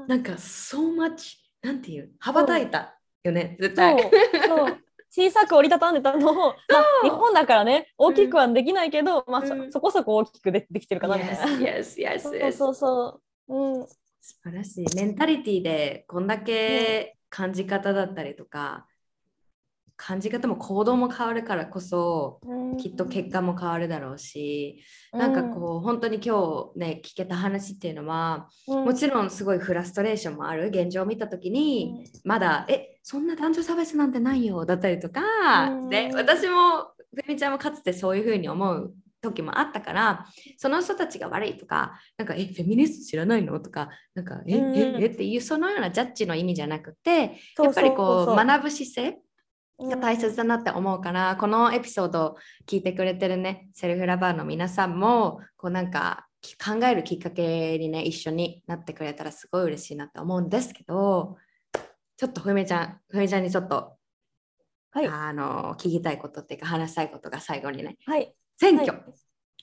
[0.08, 3.58] なんか so much なんていう羽ばたいたよね。
[3.60, 4.12] 絶そう対
[4.48, 4.78] そう。
[5.10, 6.56] 小さく折りたたんでたのを、まあ、
[7.04, 11.46] 日本だからね大きくはできないけど、まあ、うんそそこそこ大きくでできてるかなみたいな。
[11.58, 13.56] yes, yes, yes, そう.そうそう。
[13.78, 13.98] うん、素
[14.44, 14.86] 晴らしい。
[14.96, 18.88] メンタリティでこんだけ感じ方だったりとか、
[19.98, 22.78] 感じ方も行動も変わるからこそ、うん。
[22.78, 24.84] きっと結果も変わるだろうし、
[25.14, 30.68] なんかこう本当に今日ね聞けた話っていうのは、うん、もちろんすごいフラストレーションもある。
[30.68, 35.90] 現状を見た時に、まだえそんな男女差別なんてないよだったりとか、うん。
[35.90, 40.26] で私もふみちゃんもかつてそういうふうに思う時もあったから
[40.58, 44.76] その人たちが悪いとかなんかえフェミニスト知らないのとかなんかえ、うん。
[44.76, 49.18] ええっていうそのようなジャッジの意味じゃなくてやっぱりこう学ぶ姿勢
[49.80, 61.38] が大切だなって思うから、このエピソードを聞いてくれてるねセルフラバーの皆さんもこうなんかき考えるきっかけにね一緒になってくれたらすごい嬉しいなって思うんですけど
[62.18, 63.98] ちょっとふみちゃんふみちゃんにちょっと、
[64.92, 65.08] はい。
[65.08, 68.34] あの聞きたいことっていうか話したいことが最後にねはい。
[68.58, 69.04] 選挙、はい。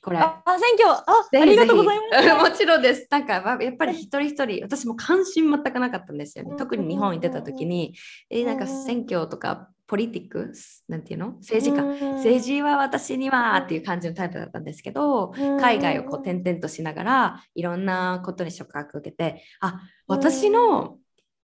[0.03, 0.19] これ。
[0.19, 2.51] あ、あ選挙、あ、ありがとうございます。
[2.51, 3.07] もちろんです。
[3.11, 6.57] なんかまあやっぱり一人一人、私も関心全くなかったんですよね。
[6.59, 7.95] 特に日本に出た時に、
[8.29, 11.33] えなんか選挙とかポリティックスなんていうの？
[11.33, 11.83] 政治家。
[12.15, 20.97] 政治は私にはっていう感じのタイプだったんですけど、海外をこう転々としながらいろんなことに触覚を受けて、あ私の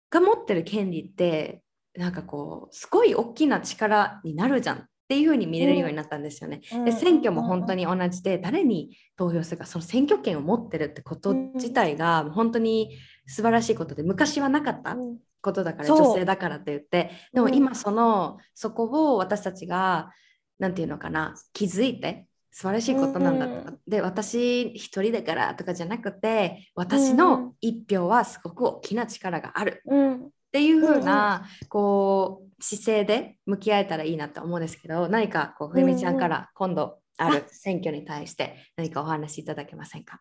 [0.08, 1.60] が持ってる権利って
[1.94, 6.62] なんかこうすごい大きな力になるじゃんっていう風に見れるようになったんですよね。
[6.86, 12.96] で選挙も本当に同じで誰に投票するかその選挙権を持ってるってこと自体が本当に
[13.26, 14.96] 素晴らしいことで昔はなかった
[15.40, 17.10] ことだから女性だからって言って。
[17.32, 20.10] でも今そのそこを私たちが
[20.58, 29.82] 何て言うのかな気づいて素晴らしいことなんだとか、で私一人だからとかじゃなくて私の一票はすごく大きな力がある。
[29.86, 40.20] っていう風なこう姿勢で向き合えたらいいなって思うんですけど何かこうふみちゃんから今度ある選挙に対して何かお話しいただけませんか？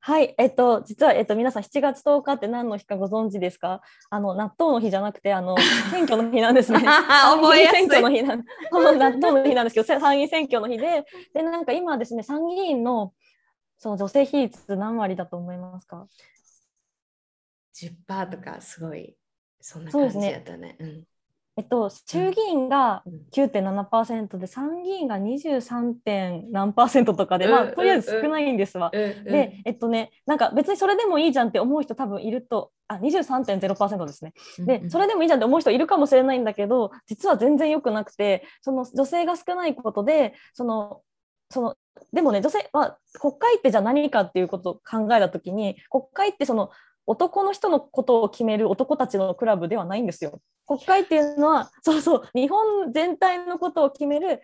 [0.00, 3.82] はい、えっと、実は、えっと、皆さん7月10日って何の日かご存知ですか？
[4.10, 5.56] あの、納豆の日じゃなくて、あの、
[5.90, 6.78] 選挙の日なんですね。
[6.86, 7.80] 覚えやすい。
[7.80, 13.12] 選挙の日なん、 納豆の日なんですけど、参議院選挙の日で、で、なんか今ですね、参議院の、
[13.76, 16.06] その女性比率何割だと思いますか
[17.74, 19.16] ？10%とかすごい
[19.60, 20.76] そんな感じやったね。
[20.80, 21.07] うん
[21.58, 23.26] えっと、衆議院がうん。
[23.32, 25.94] 9.7%で、参議院が 23.
[25.94, 27.74] 点何パーセントとかで、まあ、うん。
[27.74, 28.90] とりあえず少ないんですわ。
[28.94, 29.24] うん。
[29.24, 34.34] で、えっとね、なんか別にそれでもいいじゃんって思う人多分いると、あ、23.0%ですね。
[34.60, 41.02] で、それでもいいじゃんって思う人いるかもしれないんだけど、実は全然良くなくて、その女性が少ないことで、その、
[41.50, 41.76] その、
[42.12, 46.70] でもね、女性は国会ってじゃあ何かっていうことを考えたときに、国会ってその
[47.08, 50.40] 男の人のことを決める男たちのクラブではないんですよ。
[50.66, 54.42] 国会っていうのは、 そうそう、日本全体のことを決める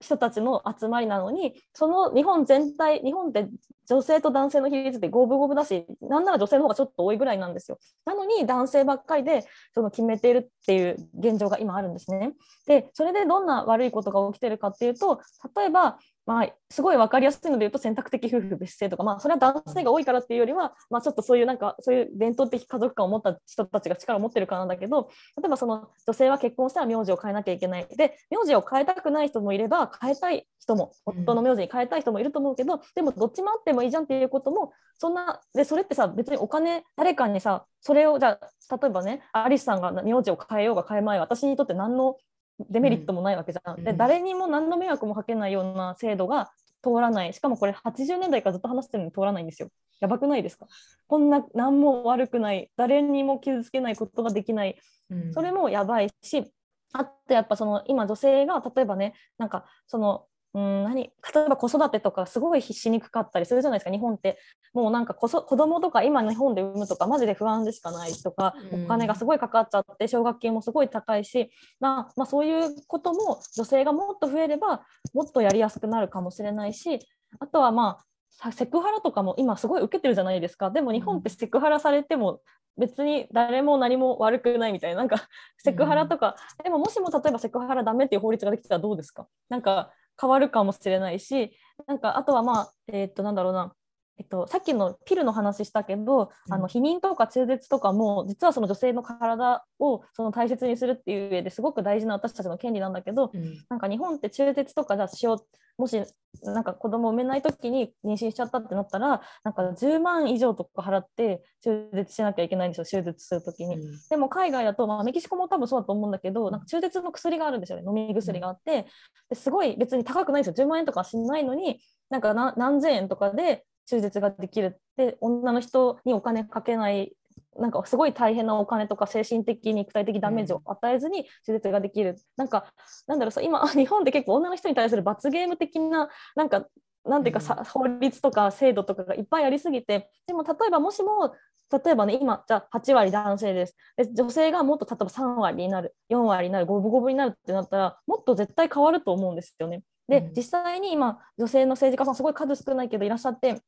[0.00, 3.46] 人たちの集まりなのに、その日本全体、日本って
[3.86, 7.78] 女性と男性の比率って五分五分だし、なんなら女性の方がちょっと多いぐらいなんですよ。
[8.06, 9.44] なのに男性ばっかりで
[9.74, 12.32] その決めているっていう現状が今あるんですね。
[12.66, 15.20] で、それでどんな悪いことが起きてるかっていうと、
[15.54, 25.08] 例えば、まあ、すごい分かりやすいので言うと選択的夫婦別姓とか、まあ、それは男性が多いからっていうよりは、まあ、ちょっとそういうなんかそういう伝統的家族感を持った人たちが力を持ってるからなんだけど
[25.40, 27.86] 例えばその女性は結婚したら名字を変えなきゃいけない。
[27.96, 31.22] で名字を変えたくない人もいれば変えたい人もうん。
[31.22, 42.16] 夫の名字に変えたい人もいると思うけど、でもどっちもあってもいいじゃんっていうこともそんなでそれってさ別にお金誰かにさそれをじゃあ例えばねアリスさんが名字を変えようが変えまい私にとって何の
[42.58, 43.84] デメリットもないわけじゃん。
[43.84, 43.96] でうん。
[43.96, 46.50] 誰にも何の迷惑もかけないような制度が
[46.82, 47.32] 通らない。
[47.32, 49.68] しかもこれ80年代からずっと話してるのに通らないんですよ。
[50.00, 50.66] やばくないですか？
[51.06, 52.70] こんな何も悪くない。
[52.76, 54.76] 誰にも傷つけないことができない。
[55.10, 55.32] うん。
[55.32, 56.52] それもやばいし
[56.92, 60.26] あとやっぱその今女性が例えばねなんかその
[60.56, 61.02] うん何？
[61.02, 61.10] 例
[61.44, 63.90] えば子育てとかすごいしにくかったりするじゃないですか。
[63.90, 64.38] 日本って。
[64.72, 68.84] もうなんか子そ子供とか今日本で産むとかマジで不安でしかないとかうん。
[68.84, 74.82] お金がすごいかかっちゃって奨学金もすごい高いし、まあ、まあそういうことも女性がもっと増えれば
[75.12, 77.00] もっとやりやすくなるかもしれないし
[77.38, 80.70] あとはまあさセクハラとかも今すごい受けてるじゃないですか。
[80.70, 82.40] でも日本ってセクハラされても
[82.78, 89.26] 別に誰も何も悪くないみたいななんかセクハラとか、でももしも例えばセクハラダメっていう法律ができたらどうですか？
[89.48, 89.90] なんか
[90.20, 91.52] 変わるかもしれないし
[91.86, 93.72] なんかあとはまあえーっとなんだろうな。
[94.18, 96.52] えっと、さっきのピルの話したけど、うん。
[96.54, 103.64] あの避妊とか中絶とかも実はその女性の体をその大切にするっていう上ですごく大事な私たちの権利なんだけどうん。
[103.68, 105.38] なんか日本って中絶とかじゃあしよう
[105.78, 106.02] もし
[106.42, 113.78] なんか子供を産めない時に妊娠しちゃったってなったらなんか10万以上とか払って中絶しなきゃいけないんですよ手術する時に。
[114.10, 118.86] でも海外だと、まあ、メキシコも多分そうだと思うんだけどなんか中絶の薬があるんですよね飲み薬があって。
[119.28, 120.66] ですごい別に高くないんですよ。
[120.66, 127.16] 10万円とかはしないのになんかな何千円とかで中絶ができるって女の人にお金かけない
[127.58, 132.72] なんかすごい大変なお金とか精神的肉体的ダメージを与えずに手術ができる、なんか
[133.06, 136.66] なんだろうさ今 日本って結構女の人に対する罰ゲーム的ななんか
[137.04, 140.10] なんていうかさ、法律とか制度とかがいっぱいありすぎて。
[140.26, 141.34] でも例えばもしも
[141.72, 143.76] 例えばね今じゃあ8割男性です。
[143.96, 149.82] で女性がもっと例えば3割になる4割になる五分五分になるってなったらもっと絶対変わると思うんですよね。
[150.08, 150.32] で、うん。
[150.34, 153.60] 実際に今女性の政治家さんすごい数少ないけどいらっしゃって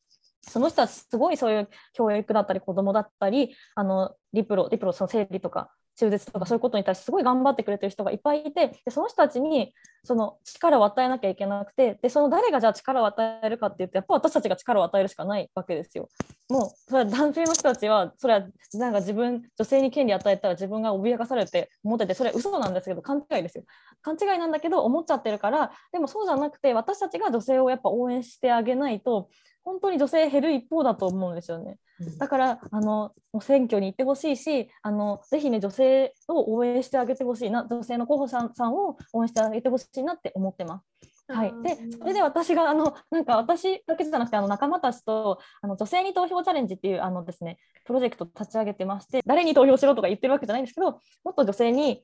[0.48, 9.74] その人はすごいそういう教育だったり子供だったりあのリプロリプロその生理とか中絶とかそういうことに対してすごい頑張ってくれてる人がいっぱいいてでその人たちに
[10.04, 16.08] その力を与えなきゃいけなくてでその誰がじゃあ力を与えるかっていうとやっぱ私たちが力を与えるしかないわけですよ。
[16.48, 23.64] もうそれは男性の人たちはそれはなんか自分女性に権利与えたら自分が脅かされて思っててそれは嘘なんですけど勘違いですよ。
[24.00, 29.30] 勘違いなんだけど思っちゃってるからでもそうじゃなくて私たちが女性をやっぱ応援してあげないと
[29.68, 31.76] 本当に女性減る一方だと思うんですよね。
[32.18, 33.12] だからあの
[33.42, 40.86] 選挙に行ってほしいしあのぜひね女性を応援してあげてほしいな女性の候補者さんを応援してあげてほしいなって思ってます。
[41.30, 50.92] はい、でそれで私があのなんか私だけじゃなくてあの仲間たちとあの女性に投票チャレンジっていうあのですねプロジェクトを立ち上げてまして誰に投票しろとか言ってるわけじゃないんですけど
[51.24, 52.02] もっと女性に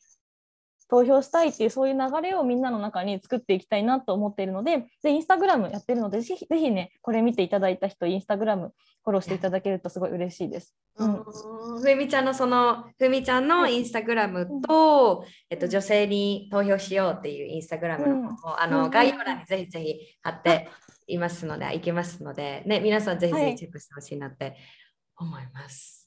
[0.89, 8.73] 投票したいっていうそういう流れをみんなの中に作っていきたいなと思っているのででインスタグラムやってるのでぜひぜひねこれ見ていただいた人インスタグラム
[9.05, 10.75] フォローしていただけるとすごい嬉しいです。
[10.97, 11.25] うん。
[11.83, 18.91] ふみちゃんのそのふみちゃんのインスタグラムと、えっと、女性に投票しようっていうインスタグラムの方も、あのうん。
[18.91, 20.71] 概要欄にぜひぜひ貼って
[21.07, 23.51] いますので、いけますので、ね、皆さんぜひぜはい。
[23.51, 24.57] ひチェックしてほしいなって
[25.19, 25.99] 思います。
[25.99, 26.04] はい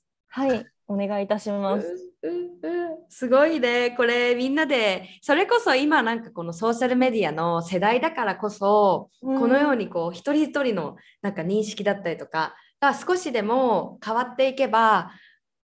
[0.87, 1.87] お願いいたします。
[2.23, 3.91] うんうんうんすごいね。
[3.91, 15.11] これみんなで、それこそ今なんかこのソーシャルメディアの世代だからこそ、うんこのようにこう一人一人のなんか認識だったりとかが少しでも変わっていけば、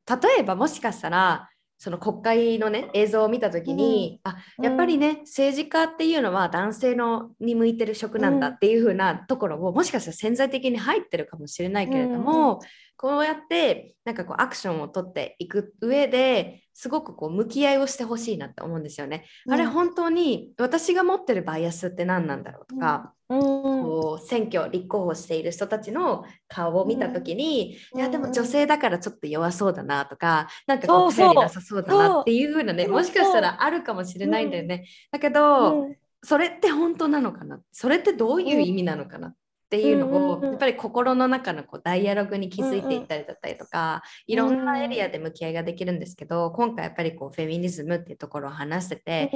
[0.10, 12.60] 例えばもしかしたらその国会のね映像を見た時に、うん、あやっぱりね、政治家っていうのは男性のに向いてる職なんだっていう風なところを、もしかしたら潜在的に入ってるかもしれないけれども、うん、
[12.98, 19.26] こうやってなんかこうアクションを取っていく上ですごくこう向き合いをしてほしいなって思うんですよね。
[19.50, 34.86] あれ本当に私が持ってるバイアスって何なんだろうとか、こう選挙立候補している人たちの顔を見た時に、いやでも女性だからちょっと弱そうだなとかなんかこう頼りなさそうだなっていう風なねもしかしたらあるかもしれないんだよね。
[35.12, 35.88] だけど、
[36.24, 37.60] それって本当なのかな？
[37.72, 39.28] それってどういう意味なのかな？
[39.28, 39.36] っ
[39.70, 49.32] ていうのを、やっぱり心の中のこうダイアログに気づいていったりだったりとか、いろんなエリアで向き合いができるんですけど、今回やっぱりこうフェミニズムっていうところを話してて、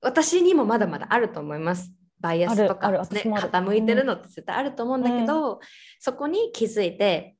[0.00, 1.92] 私にもまだまだあると思います。
[2.20, 5.58] バイアスとか、ね、傾いてるのって絶対あると思うんだけど、うん、
[6.00, 7.36] そこに気づいて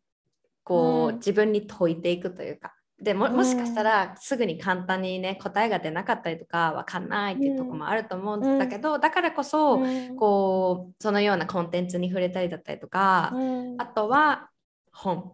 [0.63, 14.51] こう、うん、自分に問いていくというかでももしかしたらすぐに簡単にね答えが出なかったりとか分かんないっていうとこもあると思うんだけど、うん、だからこそ、うん、こうそのようなコンテンツに触れたりだったりとか、うん、あとは
[14.93, 15.33] 本。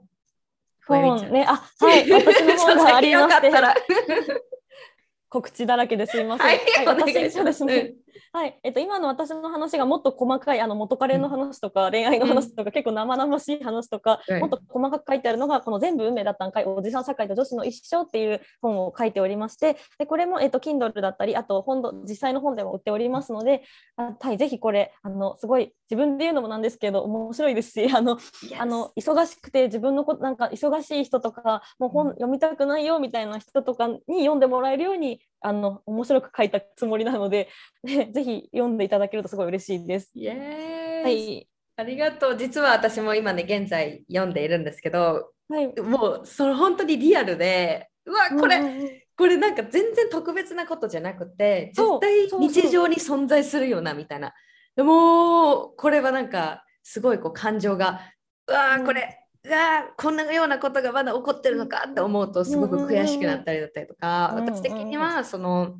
[0.86, 2.12] 本ね、あはい。
[2.12, 3.50] 私の本がありまして。
[5.30, 6.46] 告知だらけですいません。
[6.46, 7.94] はい、はい、私そうですね。
[8.32, 23.62] はい、えっと、今の私の話がもっと細かいあの元カレの話とか、恋愛の話とか、結構生々しい話とか、もっと細かく書いてあるのがこの「全部運命だったんかいおじさん社会と女子の一生」っていう本を書いておりましてでこれも、えっと、Kindle だったりあと本実際の本でも売っておりますので
[23.96, 28.60] あ、はい、ぜひこれあのすごい自分で言うのもなんですけど面白いですしあの、yes.
[28.60, 37.48] あの忙しくて自分のことなんか忙しい人とかもう本読みたくないよみたいな人とかに読んでもらえるようにあの面白く書いたつもりなので、
[37.82, 40.10] ね、ぜひ読んでいただけるとすごい嬉しいです。
[40.14, 42.36] イエーイ、はい、ありがとう。
[42.36, 54.32] 実は私も今ね現在読んでいるんですけど、はい、もうその本当にリアルでうわこれ、うん、これなんか全然特別なことじゃなくて絶対日常に存在するよなみたいな。
[54.76, 58.00] でもこれはなんかすごいこう感情が
[58.46, 65.76] うわこれ、がこんなようなことがまだ起こってるのかって思うとすごく悔しくなったりだったりとか、私的にはその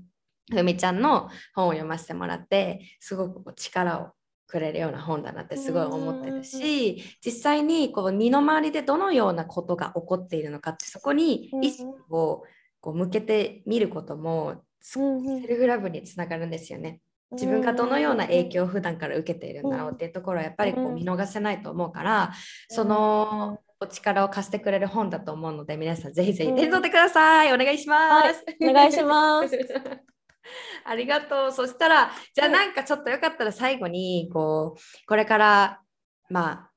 [0.51, 4.12] ふみちゃんの本を読ませてもらってすごく力を
[4.47, 12.45] くれるような本だなってすごい思ってるし実際にこう身の回りでどのようなことが起こっているのかってそこに意識を
[12.81, 17.01] こう向けてみることもセルフラブにつながるんですよね。
[17.33, 22.33] 自分がどのような影響を普段から受けているんだろうっていうところはやっぱりこう見逃せないと思うから
[22.69, 29.59] そのお力を貸してくれる本だと思うので皆さんぜひぜひ手に取ってください、お願いします、はい、お願いします
[30.85, 31.53] ありがとう。
[31.53, 35.81] そしたらじゃあなんかちょっとよかったら最後にこうこれから
[36.29, 36.71] まあ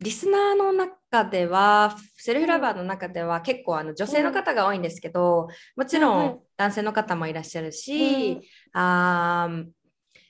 [0.00, 8.40] リスナーの中ではセルフラバーの中では結構あの女性の方が多いんですけど、もちろん男性の方もいらっしゃるし、うん、
[8.72, 9.50] あ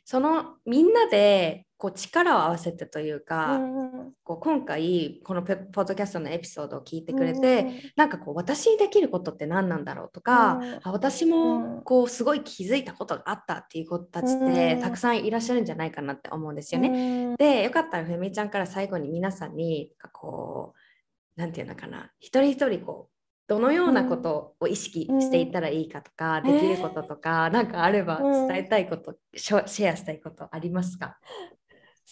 [0.04, 17.34] そのみんなでこう力を合わせてというか、うん、こう今回このポッドキャストのエピソードを聞いてくれて、うん、なんかこう私にできることって何なんだろうとか、うん、あ私もこうすごい気づいたことがあったっていう子たちってたくさんいらっしゃるんじゃないかなって思うんですよね。
[17.38, 23.14] でよかったらふみちゃんから最後に皆さんにこう何て言うのかな一人一人こう
[23.48, 31.18] どのようなことを意識していったらいいかとか、うん、できることとか、えー、なんかあれば伝えたいこと、うん、シェアしたいことありますか？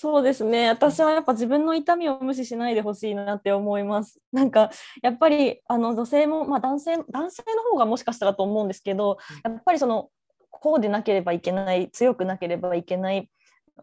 [0.00, 0.68] そうですね。
[0.68, 4.20] 私はやっぱ自分の痛みを無視しないでほしいなって思います。
[4.30, 4.70] なんか
[5.02, 10.08] やっぱりあの女性も、まあ、男性男性の方がもしかしたらと思うんですけどやっぱりその
[10.50, 13.28] こうでなければいけない強くなければいけない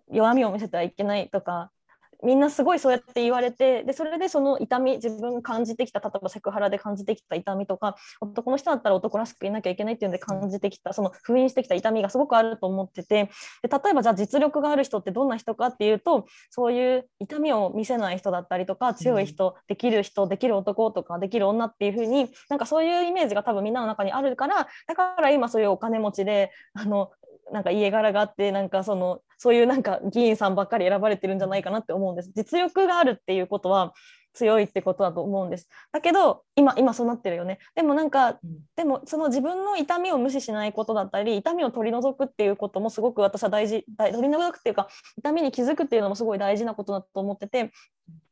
[0.09, 1.69] 弱みを見せてはいけないとか
[2.23, 13.29] みんなすごいそうやって言われてでそれでその痛み自分が感じてきた例えばセクハラで感じてきた痛みとか男の人だったら男らしくいなきゃいけないっていうので感じてきたその封印してきた痛みがすごくあると思ってて
[13.61, 27.11] で例えばじゃあ実力がある人ってどんな人かっていうとそういう痛みを見せない人だったりとか強い人、うん、できる人できる男とかできる女っていう風になんかそういうイメージが多分みんなの中にあるからだから今そういうお金持ちであの
[27.51, 32.31] なんか家柄があってなんかそのそういうなんか議員さんばっかり選ばれてるんじゃないかなって思うんです。
[32.35, 33.93] 実力があるっていうことは
[34.35, 35.69] 強いってことだと思うんです。
[35.91, 37.59] だけど今今そうなってるよね。
[37.73, 47.71] でもなんか、うん、でもその自分の痛みを無視しないことだったり痛みを取り除くっていうこともすごく私は大事取り除くっていうか痛みに気づくっていうのもすごい大事なことだと思ってて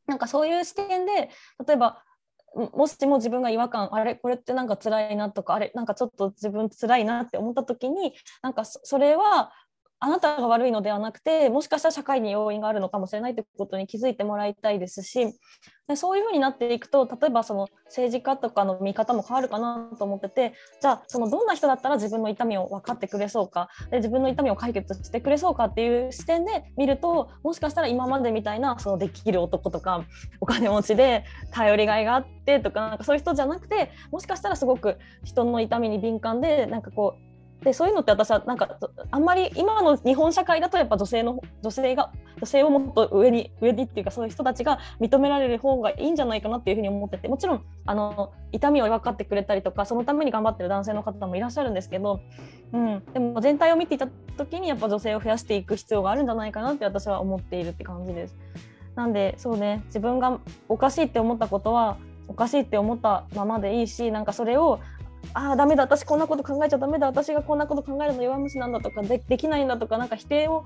[0.05, 1.29] なんかそういう視点で
[1.65, 2.03] 例えば
[2.55, 8.13] もしも自分が違和感あれこれってなんか辛いなとかあれなんかちょっと自分辛いなって思った時に
[8.43, 9.51] なんかそれは
[10.03, 15.33] あなたが悪いのではなくてもしかしたら社会に要因があるのかもしれないってことに気づいてもらいたいですし
[15.87, 30.03] でそういうふうになっていくと例えばその政治家とかの見方も変わるかなと思っててじゃあそのどんな人だったら自分の痛みを分かってくれそうかで自分の痛みを解決してくれそうかっていう視点で見るともしかしたら今までみたいなそのできる男とか
[30.41, 37.32] お金持ちで頼りがいがあってとかなんかそういう人じゃなくてもしかしたらすごく人の痛みに敏感でなんかこう
[37.63, 38.77] でそういうのって私はなんか
[39.11, 52.21] あんまり今の日本社会だとやっぱ女性の女性が女性をもっと上に上にっていうかそういう人たちが認められる方がいいんじゃないかなっていうふうに思っててもちろんあの痛みを分かってくれたりとかそのために頑張ってる男性の方もいらっしゃるんですけど、
[52.73, 54.07] うん、でも全体を見ていた
[54.37, 58.35] 時にやっぱ女性を増やしていく必要があるんじゃないかなって私は思っているって感じです。
[58.95, 64.79] なんでそうね自分がおかしいって思ったことはおかしいって思ったままでいいしなんかそれを
[65.33, 70.65] ああダメだ私こんなこと考えちゃダメだ私がこんなこと考えるの弱虫なんだとかでできないんだとかなんか否定を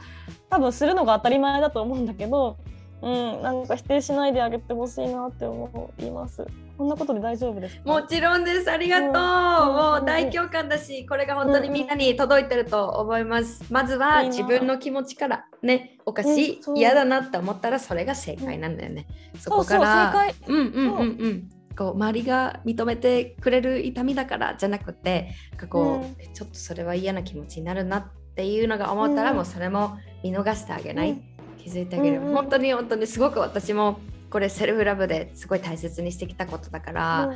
[0.50, 2.58] 多分するのが当たり前だと思うんだけど、
[3.02, 6.46] うん、なんか否定しないであげてほしいなって思います。
[6.78, 8.72] こんなことで大丈夫ですもちろんです。
[8.72, 9.10] ありがとう。
[9.10, 13.64] うん、もう大共感だし、これが本当にみんなに届いてると思います。
[13.68, 19.08] うん、まずは自分の気持ちからね、おかしい、嫌だなって思ったらそれが正解なんだよね。
[19.40, 20.14] そこから。
[20.14, 21.50] そうそううんうんうんうん。
[21.78, 25.36] こう周りが認めてくれる痛みだからじゃなくて
[25.70, 28.06] こう、うん、ちょっとそれは嫌な気持ちになるなっ
[28.36, 31.24] ていうのが思ったら、うん、もうそれも見逃してあげない、うん、
[31.58, 34.00] 気づいてあげる、本当に本当にすごく私も
[34.30, 37.34] これセルフラブですごい大切にしてきたことだから、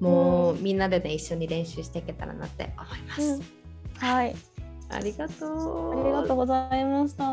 [0.00, 3.42] もうみんなでね一緒に練習していけたらなって思います。
[3.98, 4.51] はい
[4.92, 6.00] ありがとう。
[6.00, 7.24] ありがとうございました。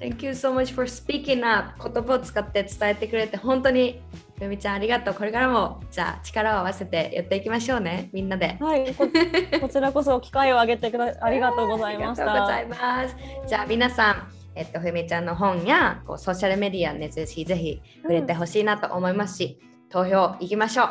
[0.00, 1.90] Thank you so much for speaking up.
[1.92, 4.00] 言葉を使って伝えてくれて本当に
[4.38, 5.14] ふみちゃんありがとう。
[5.14, 8.10] これからもじゃあ力を合わせてやっていきましょうね。
[8.12, 8.56] みんなで。
[8.60, 9.06] はいこ。
[9.60, 12.30] こちらこそ機会をあげてくだありがとうございました。
[12.30, 13.16] ありがとうございます。
[13.46, 14.40] じゃあ皆さん。
[14.56, 20.86] えっと、ふみちゃんの本やこうソーシャルメディアねぜひぜひ触れてほしいなと思いますし、うん、投票行きましょう。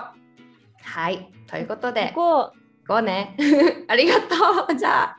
[0.82, 2.54] はい、ということで、こ
[2.98, 3.36] うね。
[3.88, 4.76] ありがとう。
[4.76, 5.18] じゃあ、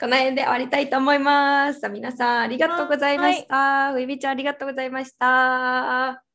[0.00, 1.88] この辺で終わりたいと思います。
[1.88, 3.56] 皆さん、ありがとうございました。
[3.92, 6.31] はい、ふみちゃん、ありがとうございました。